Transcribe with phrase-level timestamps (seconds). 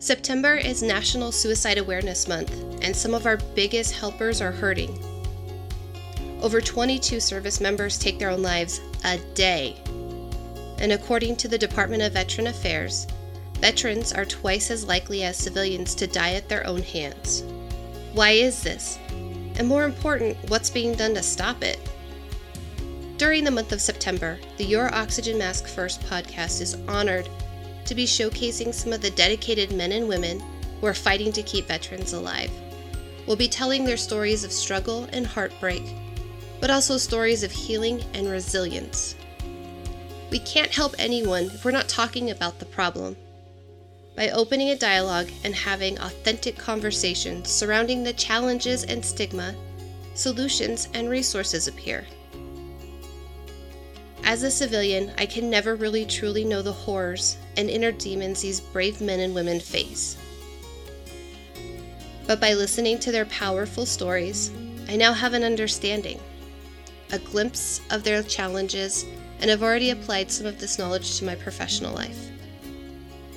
[0.00, 2.52] September is National Suicide Awareness Month,
[2.82, 4.96] and some of our biggest helpers are hurting.
[6.40, 9.76] Over 22 service members take their own lives a day.
[10.78, 13.08] And according to the Department of Veteran Affairs,
[13.54, 17.42] veterans are twice as likely as civilians to die at their own hands.
[18.12, 19.00] Why is this?
[19.56, 21.80] And more important, what's being done to stop it?
[23.16, 27.28] During the month of September, the Your Oxygen Mask First podcast is honored
[27.88, 30.42] to be showcasing some of the dedicated men and women
[30.80, 32.50] who are fighting to keep veterans alive.
[33.26, 35.82] We'll be telling their stories of struggle and heartbreak,
[36.60, 39.14] but also stories of healing and resilience.
[40.30, 43.16] We can't help anyone if we're not talking about the problem.
[44.14, 49.54] By opening a dialogue and having authentic conversations surrounding the challenges and stigma,
[50.14, 52.04] solutions and resources appear.
[54.28, 58.60] As a civilian, I can never really truly know the horrors and inner demons these
[58.60, 60.18] brave men and women face.
[62.26, 64.50] But by listening to their powerful stories,
[64.86, 66.20] I now have an understanding,
[67.10, 69.06] a glimpse of their challenges,
[69.40, 72.28] and have already applied some of this knowledge to my professional life.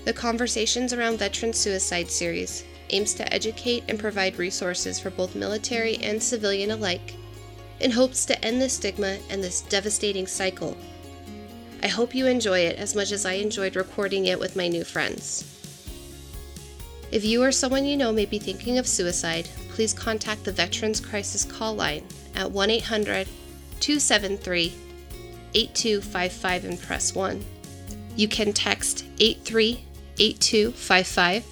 [0.04, 5.96] The Conversations Around Veteran Suicide series aims to educate and provide resources for both military
[6.00, 7.16] and civilian alike
[7.82, 10.78] in hopes to end the stigma and this devastating cycle.
[11.84, 14.84] I hope you enjoy it as much as I enjoyed recording it with my new
[14.84, 15.48] friends.
[17.12, 21.00] If you or someone you know may be thinking of suicide, please contact the Veterans
[21.00, 23.28] Crisis Call Line at 1 800
[23.80, 24.74] 273
[25.54, 27.44] 8255 and press 1.
[28.16, 31.46] You can text 838255.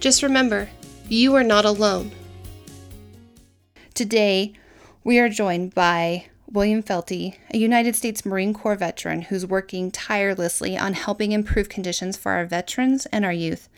[0.00, 0.68] Just remember,
[1.08, 2.12] you are not alone.
[3.94, 4.52] Today,
[5.04, 10.78] we are joined by William Felty, a United States Marine Corps veteran who's working tirelessly
[10.78, 13.68] on helping improve conditions for our veterans and our youth,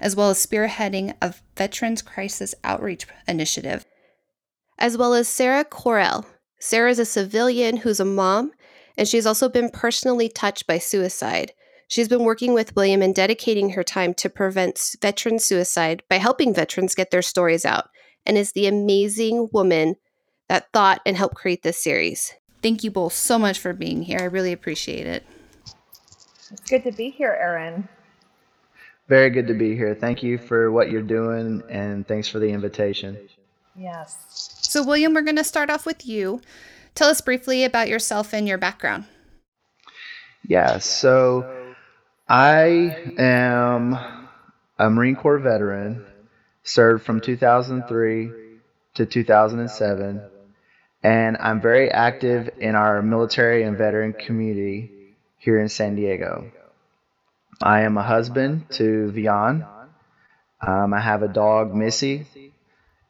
[0.00, 3.86] as well as spearheading a Veterans Crisis Outreach Initiative.
[4.78, 6.26] As well as Sarah Correll.
[6.58, 8.52] Sarah is a civilian who's a mom,
[8.98, 11.52] and she's also been personally touched by suicide.
[11.88, 16.52] She's been working with William and dedicating her time to prevent veteran suicide by helping
[16.52, 17.88] veterans get their stories out,
[18.26, 19.94] and is the amazing woman
[20.48, 22.34] that thought and helped create this series.
[22.62, 24.18] Thank you both so much for being here.
[24.20, 25.24] I really appreciate it.
[26.50, 27.88] It's good to be here, Erin.
[29.08, 29.94] Very good to be here.
[29.94, 33.18] Thank you for what you're doing and thanks for the invitation.
[33.76, 34.16] Yes.
[34.62, 36.40] So, William, we're going to start off with you.
[36.94, 39.04] Tell us briefly about yourself and your background.
[40.48, 41.74] Yeah, so
[42.28, 43.98] I am
[44.78, 46.04] a Marine Corps veteran,
[46.62, 48.30] served from 2003
[48.94, 50.22] to 2007
[51.06, 54.90] and I'm very active in our military and veteran community
[55.38, 56.50] here in San Diego.
[57.62, 59.64] I am a husband to Vian.
[60.60, 62.26] Um, I have a dog, Missy,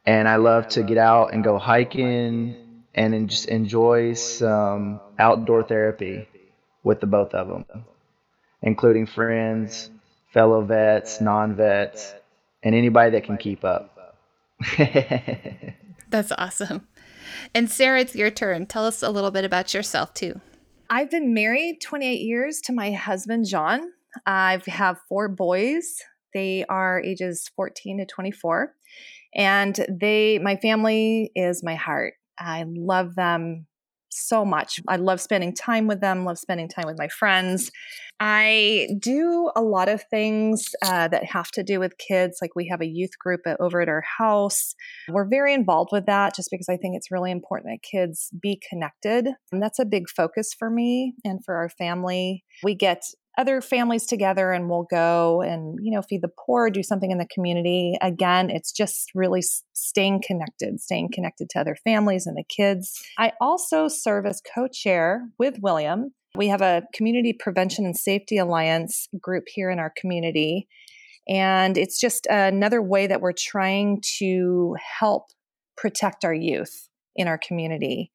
[0.05, 6.27] and I love to get out and go hiking and just enjoy some outdoor therapy
[6.83, 7.65] with the both of them,
[8.61, 9.89] including friends,
[10.33, 12.13] fellow vets, non vets,
[12.61, 14.15] and anybody that can keep up.
[16.09, 16.86] That's awesome.
[17.53, 18.65] And Sarah, it's your turn.
[18.65, 20.39] Tell us a little bit about yourself, too.
[20.89, 23.91] I've been married 28 years to my husband, John.
[24.25, 25.97] I have four boys.
[26.33, 28.73] They are ages 14 to 24.
[29.35, 32.13] And they, my family is my heart.
[32.39, 33.66] I love them
[34.17, 34.79] so much.
[34.87, 37.71] I love spending time with them, love spending time with my friends.
[38.19, 42.39] I do a lot of things uh, that have to do with kids.
[42.41, 44.73] Like we have a youth group over at our house.
[45.07, 48.59] We're very involved with that just because I think it's really important that kids be
[48.69, 49.27] connected.
[49.51, 52.43] And that's a big focus for me and for our family.
[52.63, 53.03] We get
[53.37, 57.17] other families together and we'll go and you know feed the poor do something in
[57.17, 57.95] the community.
[58.01, 59.43] Again it's just really
[59.73, 63.01] staying connected staying connected to other families and the kids.
[63.17, 66.13] I also serve as co-chair with william.
[66.35, 70.67] We have a community prevention and safety alliance group here in our community
[71.29, 75.27] and it's just another way that we're trying to help
[75.75, 76.86] protect our youth
[77.17, 78.11] in our community.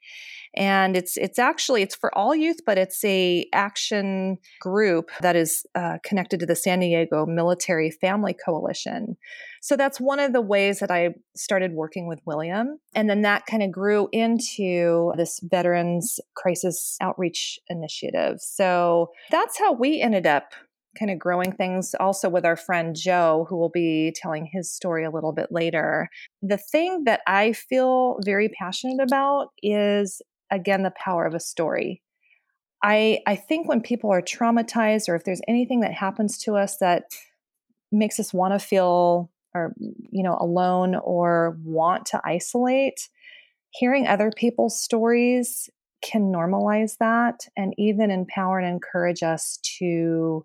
[0.54, 5.64] And it's it's actually it's for all youth but it's a action group that is
[5.74, 9.16] uh, connected to the san diego military family coalition.
[9.62, 13.46] So that's one of the ways that i started working with william and then that
[13.46, 18.36] kind of grew into this veterans crisis outreach initiative.
[18.40, 20.52] So that's how we ended up
[20.98, 25.04] kind of growing things also with our friend Joe, who will be telling his story
[25.04, 26.08] a little bit later.
[26.42, 32.02] The thing that I feel very passionate about is again the power of a story.
[32.82, 36.78] I I think when people are traumatized or if there's anything that happens to us
[36.78, 37.04] that
[37.90, 43.08] makes us want to feel or you know alone or want to isolate
[43.72, 45.68] hearing other people's stories
[46.02, 50.44] can normalize that and even empower and encourage us to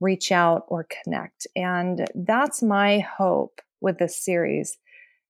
[0.00, 1.46] reach out or connect.
[1.56, 4.78] And that's my hope with this series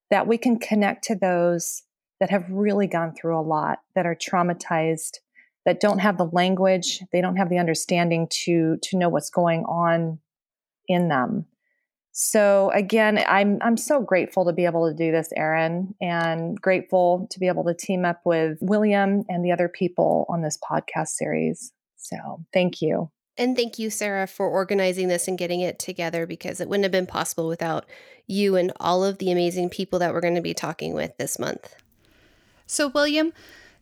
[0.09, 1.83] that we can connect to those
[2.19, 5.19] that have really gone through a lot that are traumatized
[5.65, 9.63] that don't have the language they don't have the understanding to to know what's going
[9.65, 10.19] on
[10.87, 11.45] in them.
[12.11, 17.27] So again i'm i'm so grateful to be able to do this erin and grateful
[17.31, 21.09] to be able to team up with william and the other people on this podcast
[21.09, 21.71] series.
[21.97, 26.59] So thank you and thank you, Sarah, for organizing this and getting it together because
[26.59, 27.85] it wouldn't have been possible without
[28.27, 31.39] you and all of the amazing people that we're going to be talking with this
[31.39, 31.73] month.
[32.67, 33.31] So, William,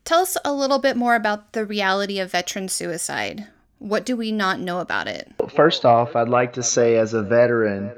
[0.06, 3.48] tell us a little bit more about the reality of veteran suicide.
[3.80, 5.33] What do we not know about it?
[5.50, 7.92] First off, I'd like to say, as a veteran,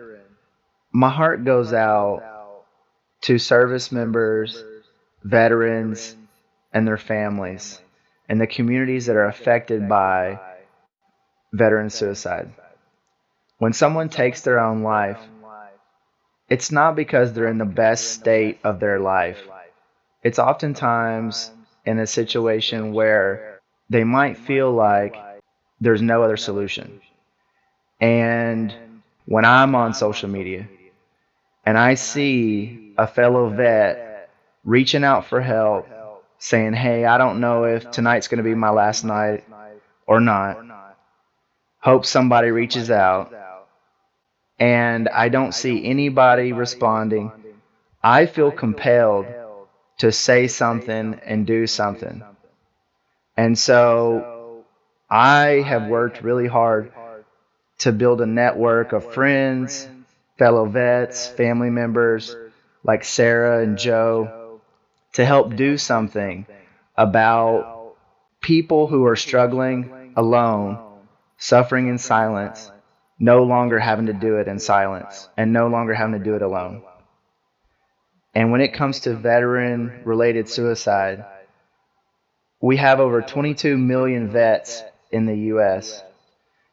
[0.94, 2.23] my heart goes out
[3.21, 4.63] to service members,
[5.23, 6.15] veterans,
[6.73, 7.81] and their families,
[8.29, 10.39] and the communities that are affected by
[11.51, 12.51] veteran suicide.
[13.57, 15.19] When someone takes their own life,
[16.50, 19.42] it's not because they're in the best state of their life.
[20.24, 21.51] It's oftentimes
[21.86, 23.60] in a situation where
[23.90, 25.16] they might feel like
[25.80, 27.01] there's no other solution.
[28.01, 28.74] And
[29.25, 30.68] when I'm on social media
[31.66, 34.30] and I see a fellow vet
[34.63, 35.88] reaching out for help,
[36.40, 39.44] saying, Hey, I don't know if tonight's going to be my last night
[40.07, 40.69] or not
[41.79, 43.33] hope somebody reaches out,
[44.59, 47.31] and I don't see anybody responding,
[48.03, 49.27] I feel compelled
[49.99, 52.23] to say something and do something.
[53.37, 54.63] And so
[55.09, 56.91] I have worked really hard
[57.79, 59.87] to build a network of friends,
[60.37, 62.35] fellow vets, family members
[62.83, 64.59] like Sarah and Joe
[65.13, 66.45] to help do something
[66.97, 67.95] about
[68.41, 70.77] people who are struggling alone
[71.39, 72.71] suffering in silence,
[73.18, 76.41] no longer having to do it in silence, and no longer having to do it
[76.41, 76.83] alone.
[78.36, 81.25] And when it comes to veteran related suicide,
[82.62, 86.03] we have over 22 million vets in the U.S.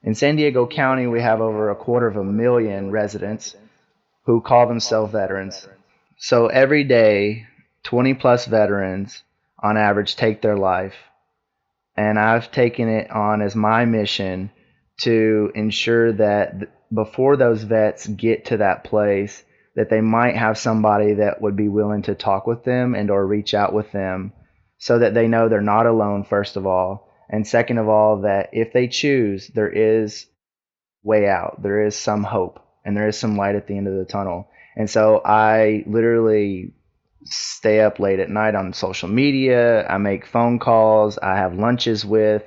[0.03, 3.57] In San Diego County, we have over a quarter of a million residents
[4.25, 5.67] who call themselves veterans.
[6.19, 7.47] So every day,
[7.85, 9.23] 20 plus veterans
[9.63, 10.97] on average take their life.
[11.97, 14.51] And I've taken it on as my mission
[14.99, 19.43] to ensure that th- before those vets get to that place
[19.75, 23.27] that they might have somebody that would be willing to talk with them and or
[23.27, 24.33] reach out with them
[24.79, 27.13] so that they know they're not alone first of all.
[27.29, 30.27] And second of all that if they choose there is
[31.03, 31.63] way out.
[31.63, 34.49] There is some hope and there is some light at the end of the tunnel.
[34.77, 36.73] And so i literally
[37.25, 39.87] stay up late at night on social media.
[39.87, 41.19] I make phone calls.
[41.19, 42.43] I have lunches with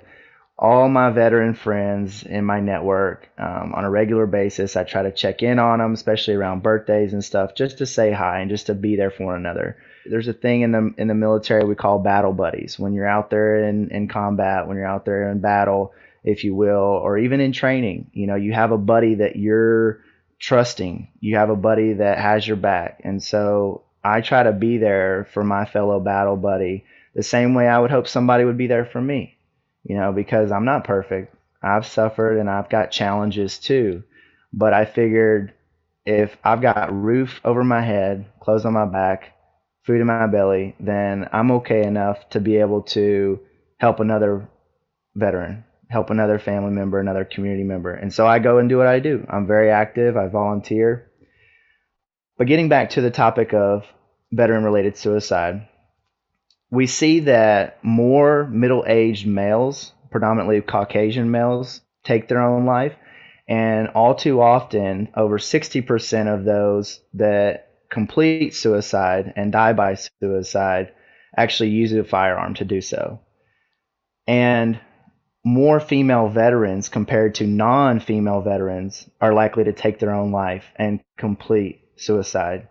[0.62, 4.76] all my veteran friends in my network um, on a regular basis.
[4.76, 8.12] I try to check in on them, especially around birthdays and stuff, just to say
[8.12, 9.78] hi and just to be there for one another.
[10.06, 12.78] There's a thing in the in the military we call battle buddies.
[12.78, 15.94] When you're out there in, in combat, when you're out there in battle,
[16.26, 20.02] if you will, or even in training, you know, you have a buddy that you're
[20.40, 21.08] trusting.
[21.22, 23.00] You have a buddy that has your back.
[23.06, 26.84] And so I try to be there for my fellow battle buddy
[27.16, 29.38] the same way I would hope somebody would be there for me
[29.84, 31.36] you know, because I'm not perfect.
[31.62, 34.04] I've suffered and I've got challenges too.
[34.54, 35.54] But I figured
[36.06, 39.34] if I've got roof over my head, clothes on my back,
[39.84, 43.40] food in my belly, then I'm okay enough to be able to
[43.78, 44.48] help another
[45.16, 47.94] veteran, help another family member, another community member.
[47.94, 49.26] And so I go and do what I do.
[49.30, 51.12] I'm very active, I volunteer.
[52.38, 53.86] But getting back to the topic of
[54.32, 55.68] veteran related suicide,
[56.72, 62.94] we see that more middle aged males, predominantly Caucasian males, take their own life.
[63.48, 70.92] And all too often, over 60% of those that complete suicide and die by suicide
[71.36, 73.20] actually use a firearm to do so.
[74.28, 74.80] And
[75.44, 80.66] more female veterans compared to non female veterans are likely to take their own life
[80.76, 82.68] and complete suicide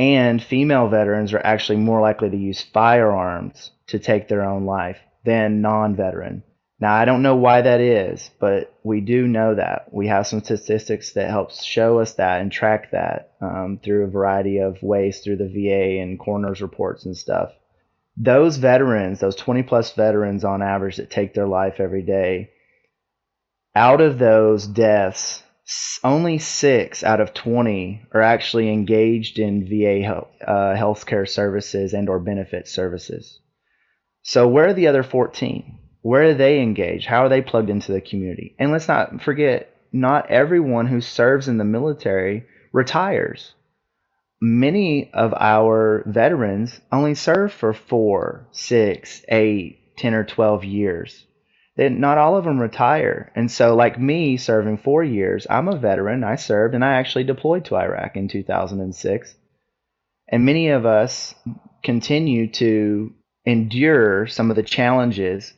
[0.00, 4.96] and female veterans are actually more likely to use firearms to take their own life
[5.26, 6.42] than non veteran.
[6.80, 9.92] Now, I don't know why that is, but we do know that.
[9.92, 14.10] We have some statistics that help show us that and track that um, through a
[14.10, 17.52] variety of ways through the VA and coroner's reports and stuff.
[18.16, 22.52] Those veterans, those 20 plus veterans on average that take their life every day,
[23.74, 25.42] out of those deaths,
[26.02, 32.08] only six out of 20 are actually engaged in VA health, uh, healthcare services and
[32.08, 33.38] or benefit services.
[34.22, 35.78] So where are the other 14?
[36.02, 37.06] Where are they engaged?
[37.06, 38.56] How are they plugged into the community?
[38.58, 43.54] And let's not forget, not everyone who serves in the military retires.
[44.40, 51.26] Many of our veterans only serve for four, six, eight, ten, or 12 years
[51.88, 53.32] not all of them retire.
[53.34, 56.24] And so, like me serving four years, I'm a veteran.
[56.24, 59.34] I served and I actually deployed to Iraq in 2006.
[60.28, 61.34] And many of us
[61.82, 63.14] continue to
[63.46, 65.54] endure some of the challenges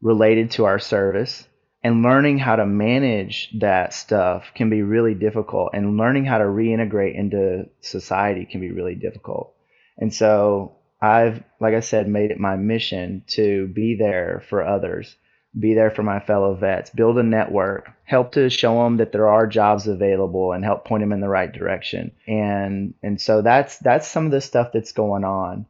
[0.00, 1.46] related to our service.
[1.82, 5.70] And learning how to manage that stuff can be really difficult.
[5.72, 9.54] And learning how to reintegrate into society can be really difficult.
[9.98, 15.16] And so, I've, like I said, made it my mission to be there for others
[15.58, 19.28] be there for my fellow vets, build a network, help to show them that there
[19.28, 22.12] are jobs available and help point them in the right direction.
[22.26, 25.66] And and so that's that's some of the stuff that's going on.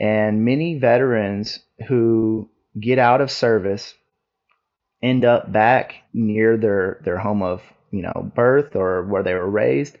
[0.00, 3.94] And many veterans who get out of service
[5.02, 9.50] end up back near their their home of, you know, birth or where they were
[9.50, 9.98] raised.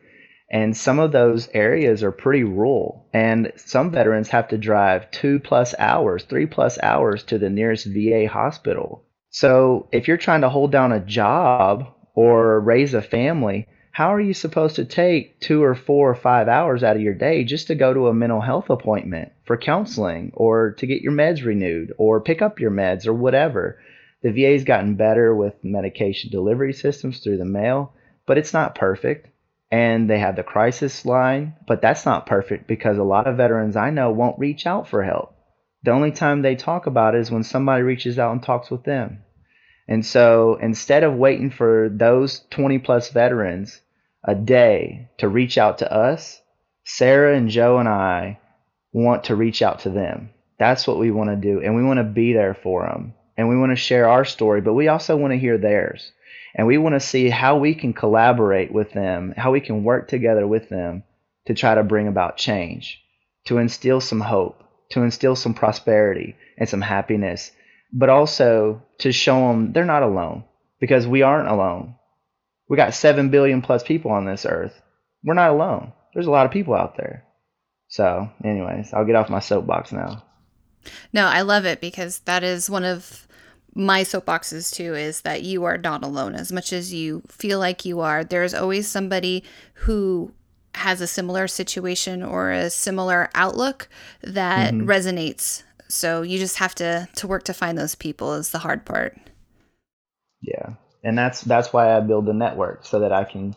[0.48, 3.08] And some of those areas are pretty rural.
[3.12, 7.86] And some veterans have to drive two plus hours, three plus hours to the nearest
[7.86, 9.05] VA hospital
[9.36, 14.20] so if you're trying to hold down a job or raise a family, how are
[14.20, 17.66] you supposed to take two or four or five hours out of your day just
[17.66, 21.92] to go to a mental health appointment for counseling or to get your meds renewed
[21.98, 23.78] or pick up your meds or whatever?
[24.22, 27.92] The VA's gotten better with medication delivery systems through the mail,
[28.26, 29.28] but it's not perfect.
[29.70, 33.76] And they have the crisis line, but that's not perfect because a lot of veterans
[33.76, 35.34] I know won't reach out for help.
[35.82, 38.84] The only time they talk about it is when somebody reaches out and talks with
[38.84, 39.18] them.
[39.88, 43.80] And so instead of waiting for those 20 plus veterans
[44.24, 46.40] a day to reach out to us,
[46.84, 48.38] Sarah and Joe and I
[48.92, 50.30] want to reach out to them.
[50.58, 51.60] That's what we want to do.
[51.60, 53.14] And we want to be there for them.
[53.36, 56.12] And we want to share our story, but we also want to hear theirs.
[56.54, 60.08] And we want to see how we can collaborate with them, how we can work
[60.08, 61.02] together with them
[61.46, 63.02] to try to bring about change,
[63.44, 67.52] to instill some hope, to instill some prosperity and some happiness
[67.96, 70.44] but also to show them they're not alone
[70.78, 71.94] because we aren't alone.
[72.68, 74.74] We got 7 billion plus people on this earth.
[75.24, 75.92] We're not alone.
[76.12, 77.24] There's a lot of people out there.
[77.88, 80.22] So, anyways, I'll get off my soapbox now.
[81.14, 83.26] No, I love it because that is one of
[83.74, 87.84] my soapboxes too is that you are not alone as much as you feel like
[87.84, 88.24] you are.
[88.24, 89.42] There's always somebody
[89.74, 90.32] who
[90.74, 93.88] has a similar situation or a similar outlook
[94.22, 94.88] that mm-hmm.
[94.88, 98.84] resonates so you just have to to work to find those people is the hard
[98.84, 99.18] part.
[100.42, 100.74] Yeah.
[101.04, 103.54] And that's that's why I build the network so that I can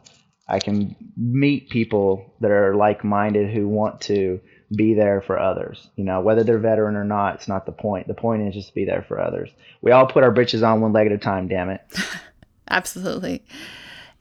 [0.47, 4.39] I can meet people that are like-minded who want to
[4.75, 5.89] be there for others.
[5.95, 8.07] You know, whether they're veteran or not, it's not the point.
[8.07, 9.49] The point is just to be there for others.
[9.81, 11.81] We all put our britches on one leg at a time, damn it.
[12.69, 13.43] Absolutely.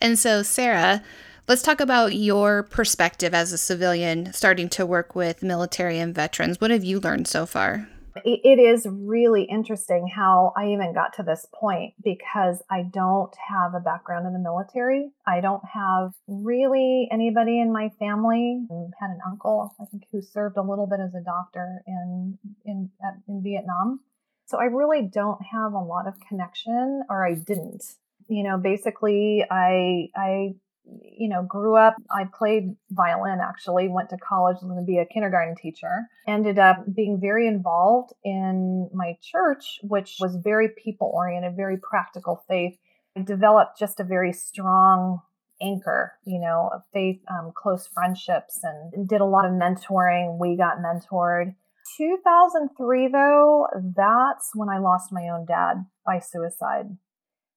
[0.00, 1.02] And so, Sarah,
[1.48, 6.60] let's talk about your perspective as a civilian starting to work with military and veterans.
[6.60, 7.88] What have you learned so far?
[8.25, 13.75] It is really interesting how I even got to this point because I don't have
[13.75, 15.10] a background in the military.
[15.26, 18.66] I don't have really anybody in my family.
[18.70, 22.38] I had an uncle, I think, who served a little bit as a doctor in
[22.64, 22.90] in
[23.28, 24.00] in Vietnam.
[24.46, 27.84] So I really don't have a lot of connection, or I didn't.
[28.28, 30.54] You know, basically, I I
[31.02, 35.54] you know, grew up, I played violin actually, went to college to be a kindergarten
[35.57, 41.76] teacher, ended up being very involved in my church, which was very people oriented, very
[41.76, 42.76] practical faith.
[43.16, 45.21] I developed just a very strong
[45.61, 50.38] anchor, you know, of faith, um, close friendships, and did a lot of mentoring.
[50.38, 51.54] We got mentored.
[51.97, 53.66] 2003, though,
[53.97, 56.97] that's when I lost my own dad by suicide.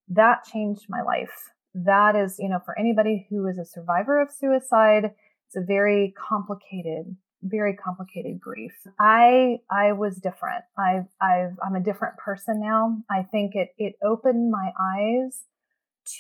[0.08, 4.30] That changed my life that is, you know, for anybody who is a survivor of
[4.32, 5.12] suicide,
[5.48, 8.74] it's a very complicated, very complicated grief.
[9.00, 10.64] I I was different.
[10.78, 12.98] I've I've I'm a different person now.
[13.10, 15.44] I think it it opened my eyes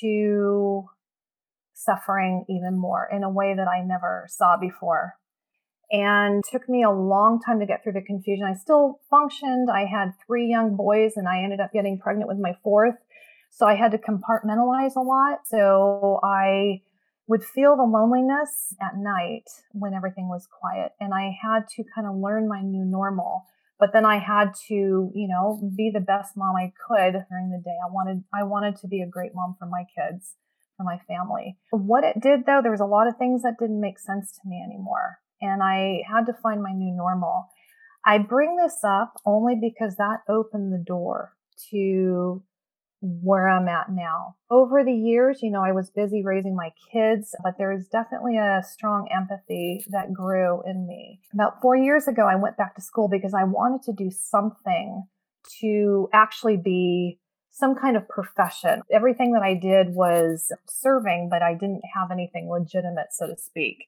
[0.02, 0.86] to
[1.74, 5.16] suffering even more in a way that I never saw before.
[5.94, 8.46] And took me a long time to get through the confusion.
[8.46, 9.70] I still functioned.
[9.70, 12.96] I had three young boys and I ended up getting pregnant with my fourth
[13.52, 15.40] so I had to compartmentalize a lot.
[15.46, 16.82] So I
[17.28, 19.44] would feel the loneliness at night
[19.74, 20.94] when everything was quiet.
[21.00, 23.46] And I had to kind of learn my new normal.
[23.80, 24.74] But then I had to,
[25.14, 27.76] you know, be the best mom I could during the day.
[27.84, 30.36] I wanted I wanted to be a great mom for my kids,
[30.78, 31.58] for my family.
[31.72, 34.50] What it did though, there was a lot of things that didn't make sense to
[34.50, 35.20] me anymore.
[35.42, 37.48] And I had to find my new normal.
[38.06, 41.34] I bring this up only because that opened the door
[41.72, 42.44] to
[43.02, 44.36] where I'm at now.
[44.50, 48.38] Over the years, you know, I was busy raising my kids, but there is definitely
[48.38, 51.20] a strong empathy that grew in me.
[51.34, 55.04] About four years ago, I went back to school because I wanted to do something
[55.62, 58.82] to actually be some kind of profession.
[58.92, 63.88] Everything that I did was serving, but I didn't have anything legitimate, so to speak.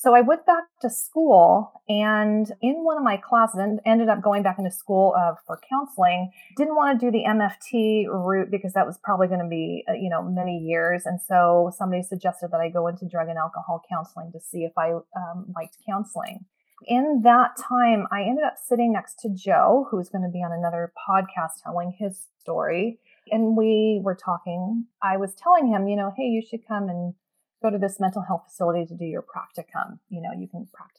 [0.00, 4.22] So I went back to school and in one of my classes and ended up
[4.22, 6.30] going back into school uh, for counseling.
[6.56, 9.94] Didn't want to do the MFT route because that was probably going to be, uh,
[9.94, 11.02] you know, many years.
[11.04, 14.70] And so somebody suggested that I go into drug and alcohol counseling to see if
[14.78, 16.44] I um, liked counseling.
[16.86, 20.52] In that time, I ended up sitting next to Joe, who's going to be on
[20.52, 23.00] another podcast telling his story.
[23.32, 24.86] And we were talking.
[25.02, 27.14] I was telling him, you know, hey, you should come and
[27.62, 29.98] go to this mental health facility to do your practicum.
[30.08, 30.98] You know, you can practice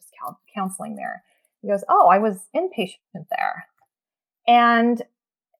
[0.53, 1.23] counseling there.
[1.61, 3.65] He goes, Oh, I was inpatient there.
[4.47, 5.01] And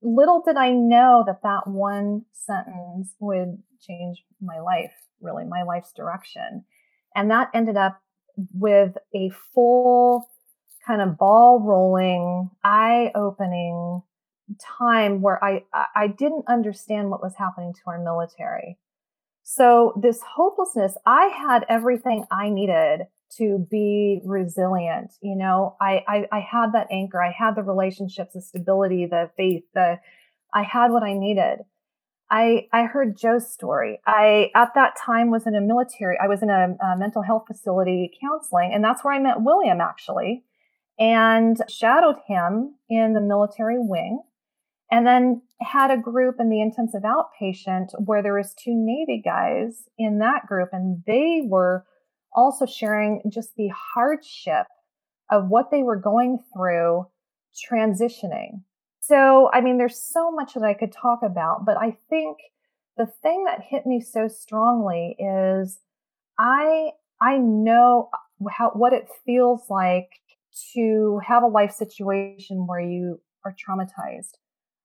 [0.01, 5.91] little did I know that that one sentence would change my life, really, my life's
[5.91, 6.63] direction.
[7.15, 8.01] And that ended up
[8.53, 10.29] with a full
[10.85, 14.01] kind of ball rolling, eye opening
[14.59, 15.63] time where I,
[15.95, 18.77] I didn't understand what was happening to our military.
[19.43, 25.13] So this hopelessness, I had everything I needed to be resilient.
[25.21, 27.21] You know, I, I, I had that anchor.
[27.21, 29.99] I had the relationships, the stability, the faith, the,
[30.53, 31.59] I had what I needed.
[32.31, 33.99] I, I heard Joe's story.
[34.05, 37.45] I, at that time was in a military, I was in a, a mental health
[37.47, 40.43] facility counseling, and that's where I met William actually
[40.99, 44.21] and shadowed him in the military wing
[44.91, 49.83] and then had a group in the intensive outpatient where there was two navy guys
[49.97, 51.85] in that group and they were
[52.33, 54.67] also sharing just the hardship
[55.29, 57.05] of what they were going through
[57.71, 58.61] transitioning.
[59.01, 62.37] So i mean there's so much that i could talk about but i think
[62.97, 65.79] the thing that hit me so strongly is
[66.37, 68.09] i i know
[68.51, 70.09] how what it feels like
[70.73, 74.37] to have a life situation where you are traumatized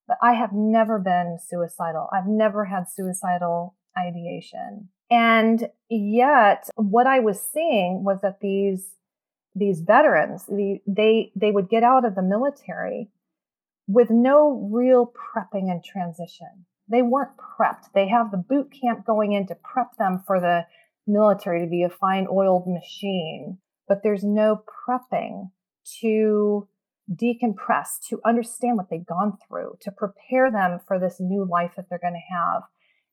[0.06, 2.08] but I have never been suicidal.
[2.12, 4.88] I've never had suicidal ideation.
[5.10, 8.90] And yet what I was seeing was that these
[9.56, 13.10] these veterans, the, they they would get out of the military
[13.86, 16.66] with no real prepping and transition.
[16.88, 17.92] They weren't prepped.
[17.94, 20.66] They have the boot camp going in to prep them for the
[21.06, 25.50] military to be a fine oiled machine, but there's no prepping
[26.00, 26.66] to
[27.12, 31.88] decompress, to understand what they've gone through, to prepare them for this new life that
[31.88, 32.62] they're going to have,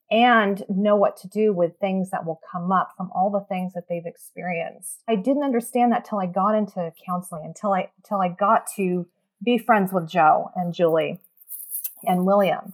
[0.10, 3.74] and know what to do with things that will come up from all the things
[3.74, 5.02] that they've experienced.
[5.08, 9.08] I didn't understand that till I got into counseling, until I till I got to
[9.44, 11.20] be friends with Joe and Julie
[12.04, 12.74] and William.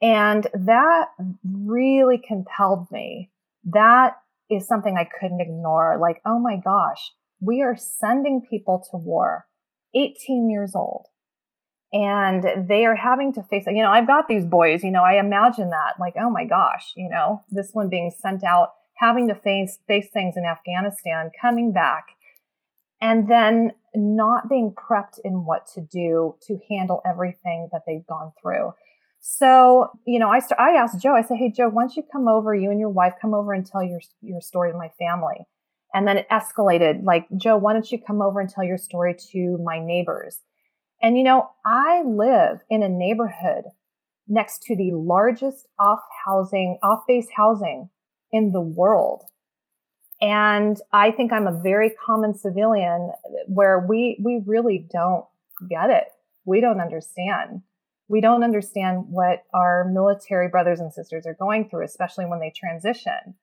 [0.00, 1.08] And that
[1.42, 3.30] really compelled me.
[3.64, 4.16] That
[4.50, 5.98] is something I couldn't ignore.
[6.00, 9.46] Like, oh my gosh, we are sending people to war
[9.98, 11.06] 18 years old
[11.92, 13.64] and they are having to face.
[13.66, 16.92] You know, I've got these boys, you know, I imagine that like, oh my gosh,
[16.96, 21.72] you know, this one being sent out, having to face face things in Afghanistan, coming
[21.72, 22.08] back,
[23.00, 28.32] and then not being prepped in what to do to handle everything that they've gone
[28.40, 28.72] through.
[29.20, 32.28] So, you know, I st- I asked Joe, I said, Hey Joe, once you come
[32.28, 35.46] over, you and your wife come over and tell your your story to my family.
[35.94, 39.16] And then it escalated like, Joe, why don't you come over and tell your story
[39.32, 40.40] to my neighbors?
[41.02, 43.64] And you know, I live in a neighborhood
[44.26, 47.88] next to the largest off housing, off base housing
[48.30, 49.24] in the world.
[50.20, 53.12] And I think I'm a very common civilian
[53.46, 55.24] where we, we really don't
[55.68, 56.04] get it.
[56.44, 57.62] We don't understand.
[58.08, 62.52] We don't understand what our military brothers and sisters are going through, especially when they
[62.54, 63.34] transition.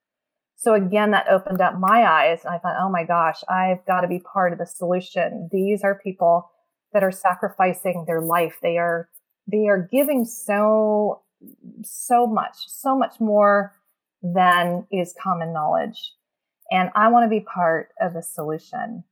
[0.56, 2.40] So again, that opened up my eyes.
[2.46, 5.50] And I thought, oh my gosh, I've got to be part of the solution.
[5.52, 6.50] These are people
[6.94, 8.58] that are sacrificing their life.
[8.62, 9.10] They are,
[9.48, 11.22] they are giving so,
[11.84, 13.74] so much, so much more
[14.24, 16.14] than is common knowledge.
[16.72, 19.04] And I want to be part of the solution.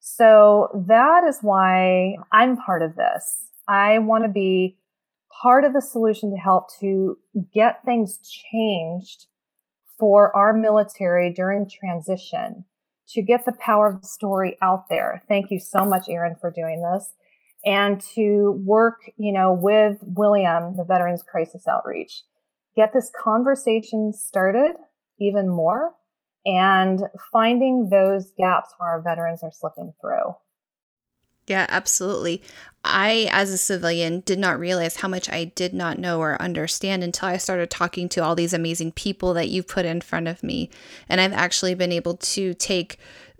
[0.00, 3.44] So that is why I'm part of this.
[3.66, 4.76] I want to be
[5.42, 7.16] part of the solution to help to
[7.54, 8.18] get things
[8.50, 9.26] changed
[9.98, 12.64] for our military during transition
[13.08, 15.22] to get the power of the story out there.
[15.28, 17.10] Thank you so much, Erin, for doing this.
[17.64, 22.22] And to work, you know, with William, the Veterans Crisis Outreach,
[22.76, 24.76] get this conversation started
[25.18, 25.94] even more
[26.46, 27.00] and
[27.32, 30.34] finding those gaps where our veterans are slipping through.
[31.48, 32.42] Yeah, absolutely.
[32.84, 37.02] I, as a civilian, did not realize how much I did not know or understand
[37.02, 40.42] until I started talking to all these amazing people that you've put in front of
[40.42, 40.70] me.
[41.08, 42.98] And I've actually been able to take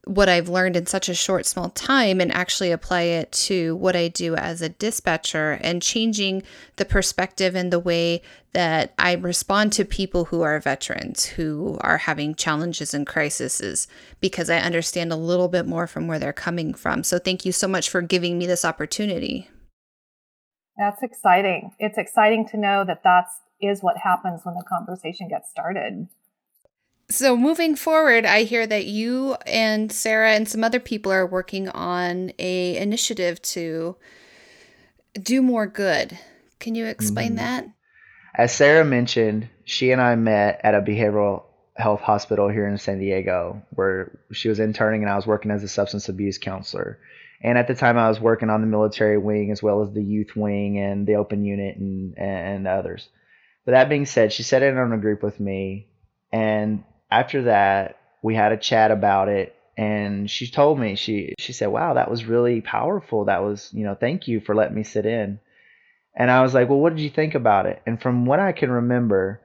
[0.08, 3.94] what I've learned in such a short, small time and actually apply it to what
[3.94, 6.42] I do as a dispatcher and changing
[6.76, 8.22] the perspective and the way
[8.54, 13.86] that I respond to people who are veterans who are having challenges and crises
[14.20, 17.04] because I understand a little bit more from where they're coming from.
[17.04, 19.48] So, thank you so much for giving me this opportunity.
[20.78, 21.72] That's exciting.
[21.78, 26.08] It's exciting to know that that's is what happens when the conversation gets started.
[27.10, 31.68] So moving forward, I hear that you and Sarah and some other people are working
[31.70, 33.96] on a initiative to
[35.14, 36.18] do more good.
[36.60, 37.36] Can you explain mm-hmm.
[37.36, 37.68] that?
[38.34, 41.44] As Sarah mentioned, she and I met at a behavioral
[41.76, 45.62] health hospital here in San Diego where she was interning and I was working as
[45.62, 46.98] a substance abuse counselor.
[47.40, 50.02] And at the time I was working on the military wing as well as the
[50.02, 53.08] youth wing and the open unit and and others.
[53.64, 55.88] But that being said, she sat in on a group with me
[56.32, 61.52] and after that, we had a chat about it and she told me she she
[61.52, 63.26] said, "Wow, that was really powerful.
[63.26, 65.38] That was, you know, thank you for letting me sit in."
[66.16, 68.50] And I was like, "Well, what did you think about it?" And from what I
[68.50, 69.40] can remember,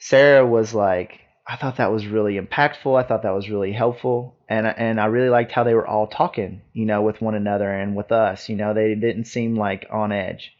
[0.00, 2.98] Sarah was like, "I thought that was really impactful.
[2.98, 6.08] I thought that was really helpful." And and I really liked how they were all
[6.08, 8.48] talking, you know, with one another and with us.
[8.48, 10.52] You know, they didn't seem like on edge.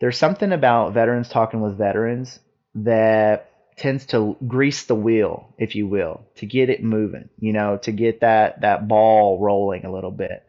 [0.00, 2.40] There's something about veterans talking with veterans
[2.74, 7.78] that tends to grease the wheel, if you will, to get it moving, you know,
[7.78, 10.44] to get that that ball rolling a little bit.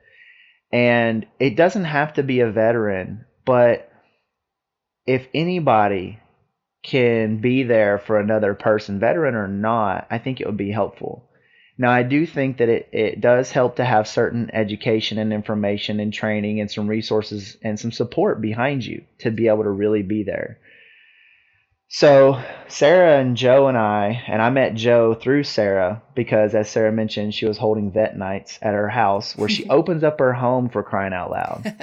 [0.71, 3.91] And it doesn't have to be a veteran, but
[5.05, 6.19] if anybody
[6.83, 11.29] can be there for another person, veteran or not, I think it would be helpful.
[11.77, 15.99] Now, I do think that it, it does help to have certain education and information
[15.99, 20.01] and training and some resources and some support behind you to be able to really
[20.01, 20.59] be there.
[21.95, 26.91] So Sarah and Joe and I, and I met Joe through Sarah because, as Sarah
[26.91, 30.67] mentioned, she was holding vet nights at her house where she opens up her home
[30.67, 31.73] for crying out loud.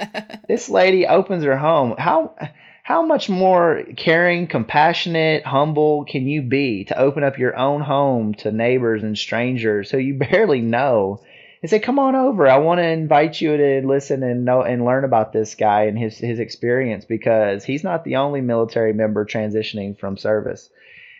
[0.47, 1.95] this lady opens her home.
[1.97, 2.35] How
[2.83, 8.35] how much more caring, compassionate, humble can you be to open up your own home
[8.35, 11.21] to neighbors and strangers who you barely know
[11.63, 12.47] and say, "Come on over.
[12.47, 15.97] I want to invite you to listen and know and learn about this guy and
[15.97, 20.69] his his experience because he's not the only military member transitioning from service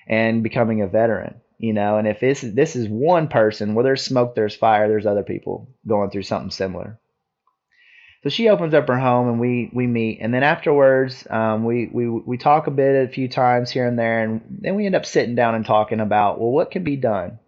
[0.06, 4.04] and becoming a veteran." You know, and if this this is one person where there's
[4.04, 4.90] smoke, there's fire.
[4.90, 7.00] There's other people going through something similar.
[8.24, 11.90] So she opens up her home and we we meet, and then afterwards um, we
[11.92, 14.96] we we talk a bit a few times here and there, and then we end
[14.96, 17.40] up sitting down and talking about well, what can be done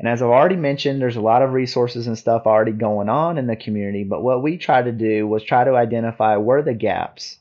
[0.00, 3.36] and as I've already mentioned, there's a lot of resources and stuff already going on
[3.36, 4.02] in the community.
[4.02, 7.36] But what we tried to do was try to identify where the gaps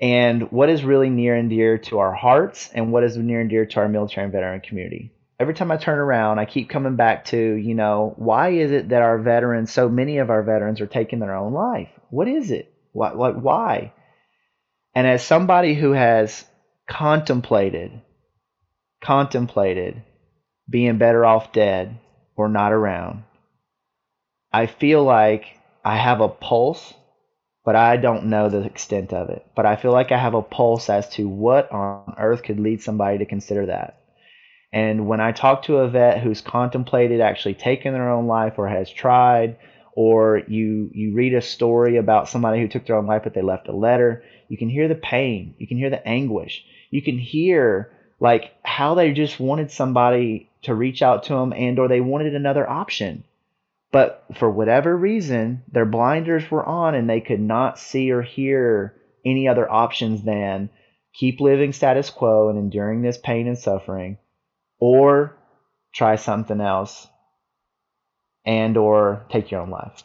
[0.00, 3.50] and what is really near and dear to our hearts and what is near and
[3.50, 5.12] dear to our military and veteran community.
[5.38, 8.88] Every time I turn around, I keep coming back to, you know, why is it
[8.88, 11.90] that our veterans, so many of our veterans, are taking their own life?
[12.08, 12.72] What is it?
[12.92, 13.92] What, what, why?
[14.94, 16.46] And as somebody who has
[16.88, 18.00] contemplated,
[19.02, 20.02] contemplated
[20.72, 21.98] being better off dead
[22.34, 23.22] or not around.
[24.52, 25.46] I feel like
[25.84, 26.92] I have a pulse,
[27.64, 29.46] but I don't know the extent of it.
[29.54, 32.82] But I feel like I have a pulse as to what on earth could lead
[32.82, 34.00] somebody to consider that.
[34.72, 38.68] And when I talk to a vet who's contemplated actually taking their own life or
[38.68, 39.58] has tried,
[39.94, 43.42] or you you read a story about somebody who took their own life but they
[43.42, 47.18] left a letter, you can hear the pain, you can hear the anguish, you can
[47.18, 47.90] hear
[48.22, 52.36] like how they just wanted somebody to reach out to them and or they wanted
[52.36, 53.24] another option.
[53.90, 58.94] But for whatever reason, their blinders were on and they could not see or hear
[59.26, 60.70] any other options than
[61.12, 64.18] keep living status quo and enduring this pain and suffering
[64.78, 65.36] or
[65.92, 67.08] try something else
[68.44, 70.04] and or take your own life.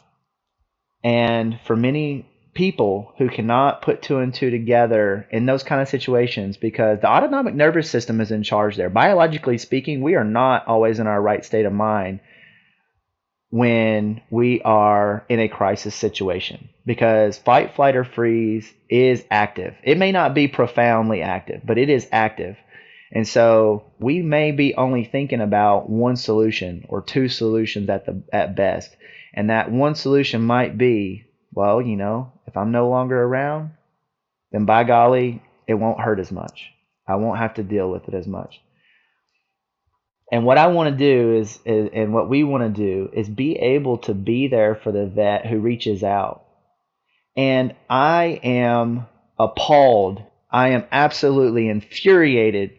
[1.04, 2.27] And for many
[2.58, 7.08] people who cannot put two and two together in those kind of situations because the
[7.08, 8.90] autonomic nervous system is in charge there.
[8.90, 12.18] Biologically speaking, we are not always in our right state of mind
[13.50, 19.76] when we are in a crisis situation because fight, flight, or freeze is active.
[19.84, 22.56] It may not be profoundly active, but it is active.
[23.12, 28.20] And so we may be only thinking about one solution or two solutions at the
[28.32, 28.96] at best.
[29.32, 33.72] And that one solution might be well, you know, if I'm no longer around,
[34.52, 36.70] then by golly, it won't hurt as much.
[37.06, 38.60] I won't have to deal with it as much.
[40.30, 43.28] And what I want to do is, is, and what we want to do is
[43.28, 46.44] be able to be there for the vet who reaches out.
[47.34, 49.06] And I am
[49.38, 50.22] appalled.
[50.50, 52.72] I am absolutely infuriated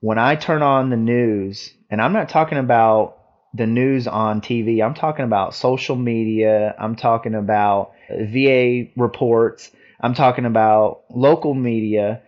[0.00, 3.17] when I turn on the news, and I'm not talking about
[3.54, 10.14] the news on TV, I'm talking about social media, I'm talking about VA reports, I'm
[10.14, 12.22] talking about local media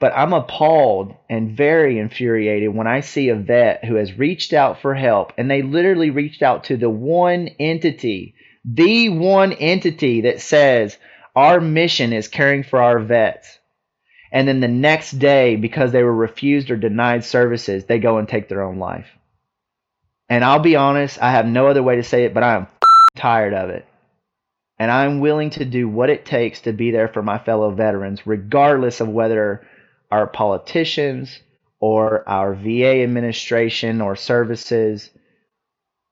[0.00, 4.80] but I'm appalled and very infuriated when I see a vet who has reached out
[4.80, 10.40] for help and they literally reached out to the one entity, the one entity that
[10.40, 10.96] says
[11.36, 13.58] our mission is caring for our vets.
[14.32, 18.28] And then the next day, because they were refused or denied services, they go and
[18.28, 19.08] take their own life.
[20.30, 22.68] And I'll be honest, I have no other way to say it, but I'm
[23.16, 23.84] tired of it.
[24.78, 28.26] And I'm willing to do what it takes to be there for my fellow veterans,
[28.26, 29.66] regardless of whether
[30.10, 31.40] our politicians
[31.80, 35.10] or our VA administration or services,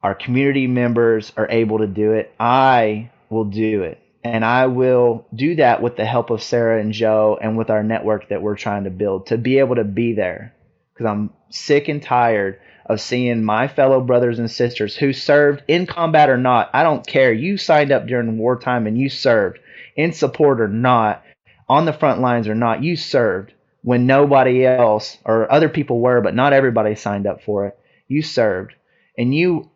[0.02, 4.02] our community members are able to do it, I will do it.
[4.24, 7.84] And I will do that with the help of Sarah and Joe and with our
[7.84, 10.54] network that we're trying to build to be able to be there.
[10.92, 15.86] Because I'm sick and tired of seeing my fellow brothers and sisters who served in
[15.86, 16.70] combat or not.
[16.72, 17.32] I don't care.
[17.32, 19.58] You signed up during wartime and you served
[19.94, 21.22] in support or not,
[21.68, 22.82] on the front lines or not.
[22.82, 27.66] You served when nobody else or other people were, but not everybody signed up for
[27.66, 27.78] it.
[28.06, 28.74] You served
[29.16, 29.70] and you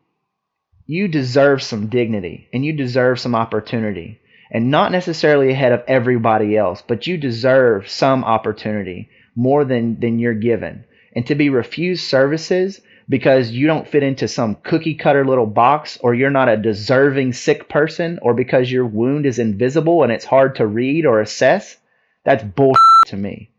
[0.87, 4.20] you deserve some dignity and you deserve some opportunity
[4.51, 10.18] and not necessarily ahead of everybody else, but you deserve some opportunity more than than
[10.18, 10.85] you're given.
[11.14, 15.99] And to be refused services because you don't fit into some cookie cutter little box
[16.01, 20.25] or you're not a deserving sick person or because your wound is invisible and it's
[20.25, 21.77] hard to read or assess,
[22.25, 23.53] that's bullshit to me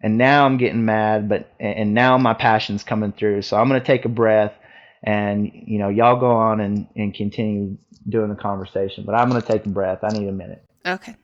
[0.00, 3.42] and now I'm getting mad, but and now my passion's coming through.
[3.42, 4.52] So I'm gonna take a breath,
[5.02, 9.04] and you know, y'all go on and and continue doing the conversation.
[9.04, 10.00] But I'm gonna take a breath.
[10.04, 10.64] I need a minute.
[10.86, 11.16] Okay.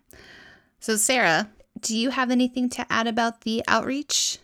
[0.81, 4.39] So Sarah, do you have anything to add about the outreach?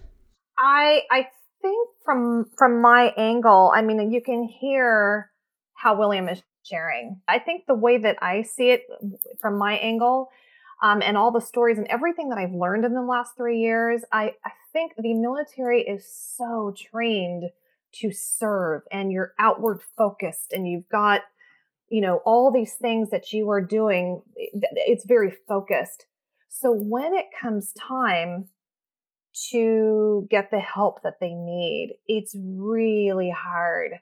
[0.59, 1.29] I I
[1.61, 5.31] think from from my angle, I mean, you can hear
[5.75, 7.21] how William is sharing.
[7.29, 8.83] I think the way that I see it
[9.41, 10.29] from my angle
[10.83, 14.03] um, and all the stories and everything that I've learned in the last three years,
[14.13, 17.51] I, I think the military is so trained
[17.93, 21.23] to serve and you're outward focused and you've got,
[21.89, 24.23] you know, all these things that you are doing.
[24.35, 26.07] It's very focused.
[26.49, 28.49] So when it comes time
[29.51, 33.93] to get the help that they need, it's really hard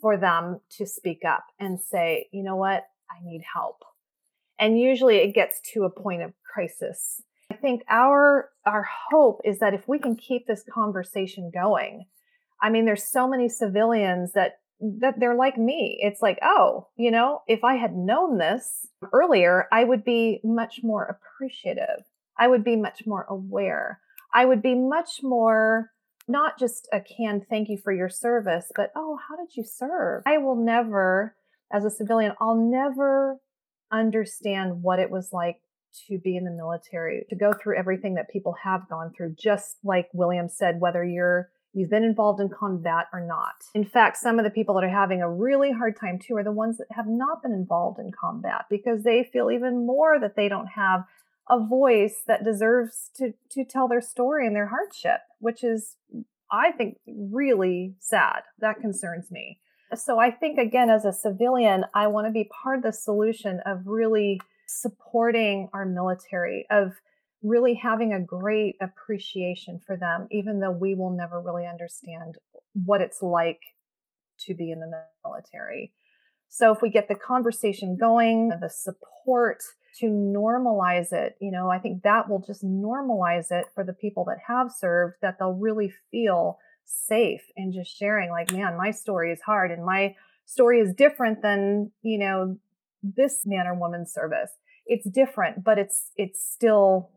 [0.00, 3.82] for them to speak up and say, you know what, I need help.
[4.58, 7.22] And usually it gets to a point of crisis.
[7.50, 12.04] I think our our hope is that if we can keep this conversation going
[12.62, 15.98] i mean there's so many civilians that that they're like me.
[16.00, 20.80] It's like oh you know if i had known this earlier i would be much
[20.82, 22.04] more appreciative.
[22.38, 24.00] I would be much more aware
[24.34, 25.90] i would be much more
[26.28, 30.22] not just a canned thank you for your service but oh how did you serve
[30.26, 31.36] i will never
[31.72, 33.38] as a civilian i'll never
[33.92, 35.60] understand what it was like
[36.08, 39.78] to be in the military, to go through everything that people have gone through, just
[39.82, 43.54] like William said, whether you're you've been involved in combat or not.
[43.76, 46.42] In fact, some of the people that are having a really hard time too are
[46.42, 50.34] the ones that have not been involved in combat because they feel even more that
[50.34, 51.04] they don't have
[51.50, 55.96] a voice that deserves to to tell their story and their hardship, which is
[56.50, 58.42] I think really sad.
[58.58, 59.60] That concerns me.
[59.94, 63.60] So I think, again, as a civilian, I want to be part of the solution
[63.66, 66.92] of really supporting our military, of
[67.42, 72.36] really having a great appreciation for them, even though we will never really understand
[72.74, 73.60] what it's like
[74.40, 75.92] to be in the military.
[76.50, 79.62] So if we get the conversation going, the support
[80.00, 84.24] to normalize it, you know, I think that will just normalize it for the people
[84.24, 86.58] that have served, that they'll really feel
[86.90, 90.12] safe in just sharing like man my story is hard and my
[90.44, 92.58] story is different than you know
[93.02, 94.50] this man or woman's service.
[94.86, 97.10] It's different but it's it's still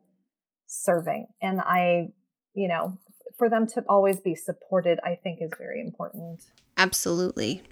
[0.67, 1.27] serving.
[1.41, 2.09] And i
[2.53, 2.99] you know
[3.37, 6.43] for them to always be supported i think is very important.
[6.77, 7.63] Absolutely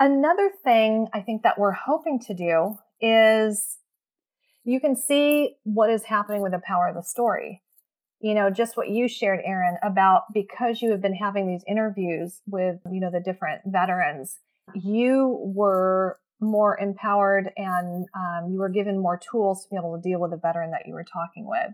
[0.00, 3.78] another thing i think that we're hoping to do is
[4.64, 7.62] you can see what is happening with the power of the story.
[8.20, 12.42] You know just what you shared erin about because you have been having these interviews
[12.46, 14.38] with you know the different veterans
[14.74, 20.02] you were more empowered and um, you were given more tools to be able to
[20.06, 21.72] deal with the veteran that you were talking with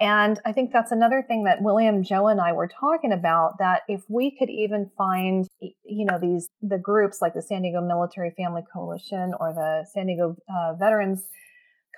[0.00, 3.82] And I think that's another thing that William, Joe, and I were talking about that
[3.88, 8.32] if we could even find, you know, these, the groups like the San Diego Military
[8.36, 11.22] Family Coalition or the San Diego uh, Veterans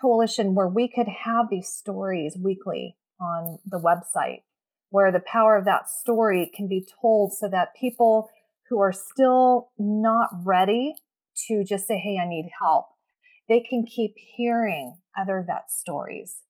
[0.01, 4.43] Coalition, where we could have these stories weekly on the website,
[4.91, 8.29] where the power of that story can be told so that people
[8.69, 10.95] who are still not ready
[11.47, 12.87] to just say, Hey, I need help,
[13.49, 16.44] they can keep hearing other vet stories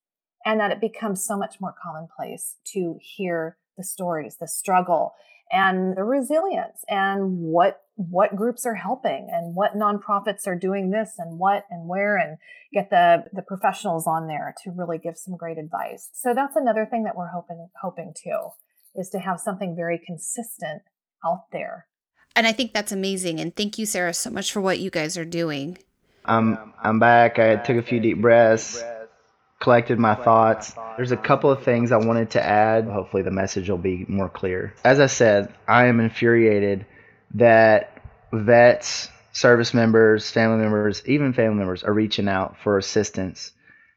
[0.45, 5.15] and that it becomes so much more commonplace to hear the stories, the struggle
[5.51, 11.13] and the resilience and what what groups are helping and what nonprofits are doing this
[11.19, 12.39] and what and where and
[12.73, 16.11] get the the professionals on there to really give some great advice.
[16.13, 18.49] So that's another thing that we're hoping hoping to
[18.97, 20.83] is to have something very consistent
[21.25, 21.87] out there.
[22.37, 25.17] And I think that's amazing and thank you Sarah so much for what you guys
[25.17, 25.79] are doing.
[26.25, 27.39] I'm I'm back.
[27.39, 28.83] I took a few deep breaths
[29.61, 30.75] collected my thoughts.
[30.97, 32.87] There's a couple of things I wanted to add.
[32.87, 34.75] Hopefully, the message will be more clear.
[34.85, 36.87] As I said, I am infuriated
[37.35, 43.53] that vets, service members, family members, even family members are reaching out for assistance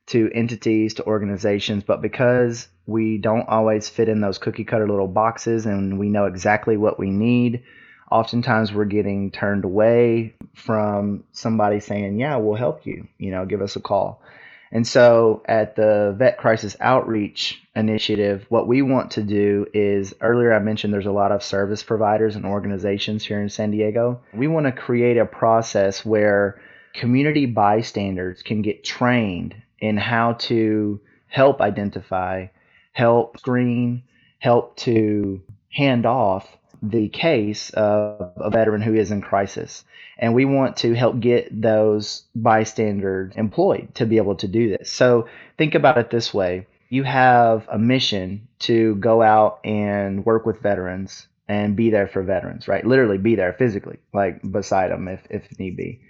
[0.08, 5.08] to entities, to organizations, but because we don't always fit in those cookie cutter little
[5.08, 7.64] boxes and we know exactly what we need,
[8.10, 13.62] oftentimes we're getting turned away from somebody saying, Yeah, we'll help you, you know, give
[13.62, 14.22] us a call.
[14.72, 20.54] And so at the Vet Crisis Outreach Initiative, what we want to do is earlier
[20.54, 24.22] I mentioned there's a lot of service providers and organizations here in San Diego.
[24.34, 26.60] We want to create a process where
[26.94, 32.48] community bystanders can get trained in how to help identify,
[32.92, 34.04] help screen,
[34.40, 36.48] help to hand off
[36.82, 39.84] the case of a veteran who is in crisis.
[40.18, 44.92] And we want to help get those bystanders employed to be able to do this.
[44.92, 50.46] So think about it this way you have a mission to go out and work
[50.46, 52.86] with veterans and be there for veterans, right?
[52.86, 56.02] Literally be there physically, like beside them if, if need be.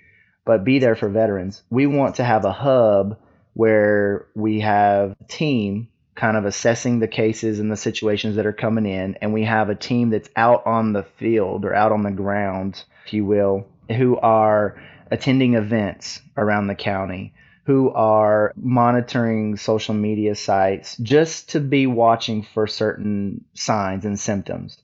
[0.46, 1.64] But be there for veterans.
[1.70, 3.18] We want to have a hub
[3.54, 8.52] where we have a team kind of assessing the cases and the situations that are
[8.52, 9.16] coming in.
[9.22, 12.84] And we have a team that's out on the field or out on the ground,
[13.06, 17.34] if you will, who are attending events around the county,
[17.66, 24.78] who are monitoring social media sites just to be watching for certain signs and symptoms.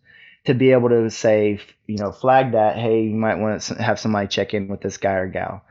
[0.45, 3.99] To be able to say, you know, flag that, hey, you might want to have
[3.99, 5.63] somebody check in with this guy or gal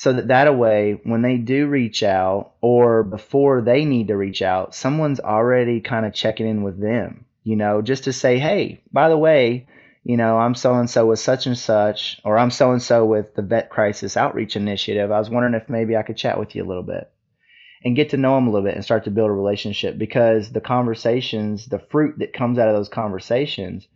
[0.00, 4.40] so that that way when they do reach out or before they need to reach
[4.40, 8.80] out someone's already kind of checking in with them you know just to say hey
[8.92, 9.66] by the way
[10.02, 13.04] you know i'm so and so with such and such or i'm so and so
[13.04, 15.12] with the vet crisis outreach initiative.
[15.12, 17.10] I was wondering if maybe i could chat with you a little bit.
[17.82, 20.52] And get to know them a little bit and start to build a relationship because
[20.52, 23.86] the conversations the fruit that comes out of those conversations